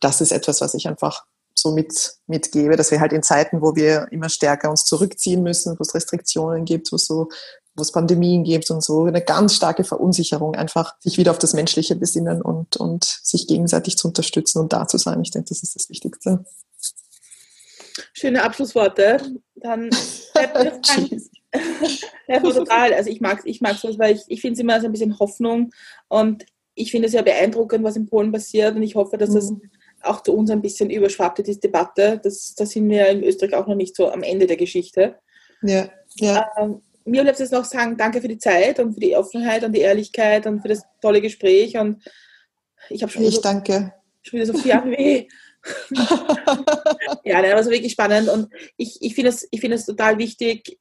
[0.00, 1.26] das ist etwas, was ich einfach
[1.60, 5.78] so mit, mitgebe, dass wir halt in Zeiten, wo wir immer stärker uns zurückziehen müssen,
[5.78, 7.28] wo es Restriktionen gibt, wo es so
[7.76, 11.54] wo es Pandemien gibt und so, eine ganz starke Verunsicherung, einfach sich wieder auf das
[11.54, 15.20] Menschliche besinnen und, und sich gegenseitig zu unterstützen und da zu sein.
[15.22, 16.44] Ich denke, das ist das Wichtigste.
[18.12, 19.20] Schöne Abschlussworte.
[19.54, 19.90] Dann
[22.28, 22.94] ja, total.
[22.94, 25.18] Also ich mag ich mag sowas, weil ich, ich finde es immer so ein bisschen
[25.18, 25.72] Hoffnung
[26.08, 26.44] und
[26.74, 29.62] ich finde es ja beeindruckend, was in Polen passiert und ich hoffe, dass das mhm
[30.02, 32.20] auch zu uns ein bisschen überschwappte, diese Debatte.
[32.22, 35.16] Das, da sind wir in Österreich auch noch nicht so am Ende der Geschichte.
[35.62, 36.48] Ja, ja.
[36.58, 39.72] Ähm, mir bleibt es noch sagen, danke für die Zeit und für die Offenheit und
[39.72, 41.76] die Ehrlichkeit und für das tolle Gespräch.
[41.76, 42.02] Und
[42.88, 43.92] ich habe schon, ich so, danke.
[44.22, 45.28] schon wieder so viel weh.
[47.24, 48.28] ja, nein, also wirklich spannend.
[48.28, 50.78] Und ich, ich finde es, find total wichtig,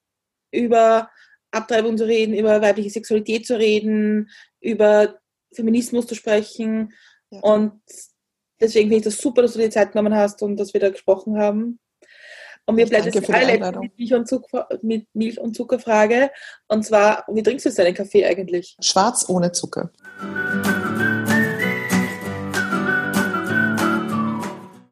[0.52, 1.10] über
[1.52, 4.30] Abtreibung zu reden, über weibliche Sexualität zu reden,
[4.62, 5.20] über
[5.54, 6.94] Feminismus zu sprechen.
[7.32, 7.40] Ja.
[7.40, 7.82] Und
[8.60, 10.90] Deswegen finde ich das super, dass du dir Zeit genommen hast und dass wir da
[10.90, 11.80] gesprochen haben.
[12.66, 16.30] Und mir bleibt jetzt allerletzte mit Milch, und Zucker, mit Milch und Zuckerfrage.
[16.68, 18.78] Und zwar, wie trinkst du jetzt deinen Kaffee eigentlich?
[18.80, 19.92] Schwarz ohne Zucker.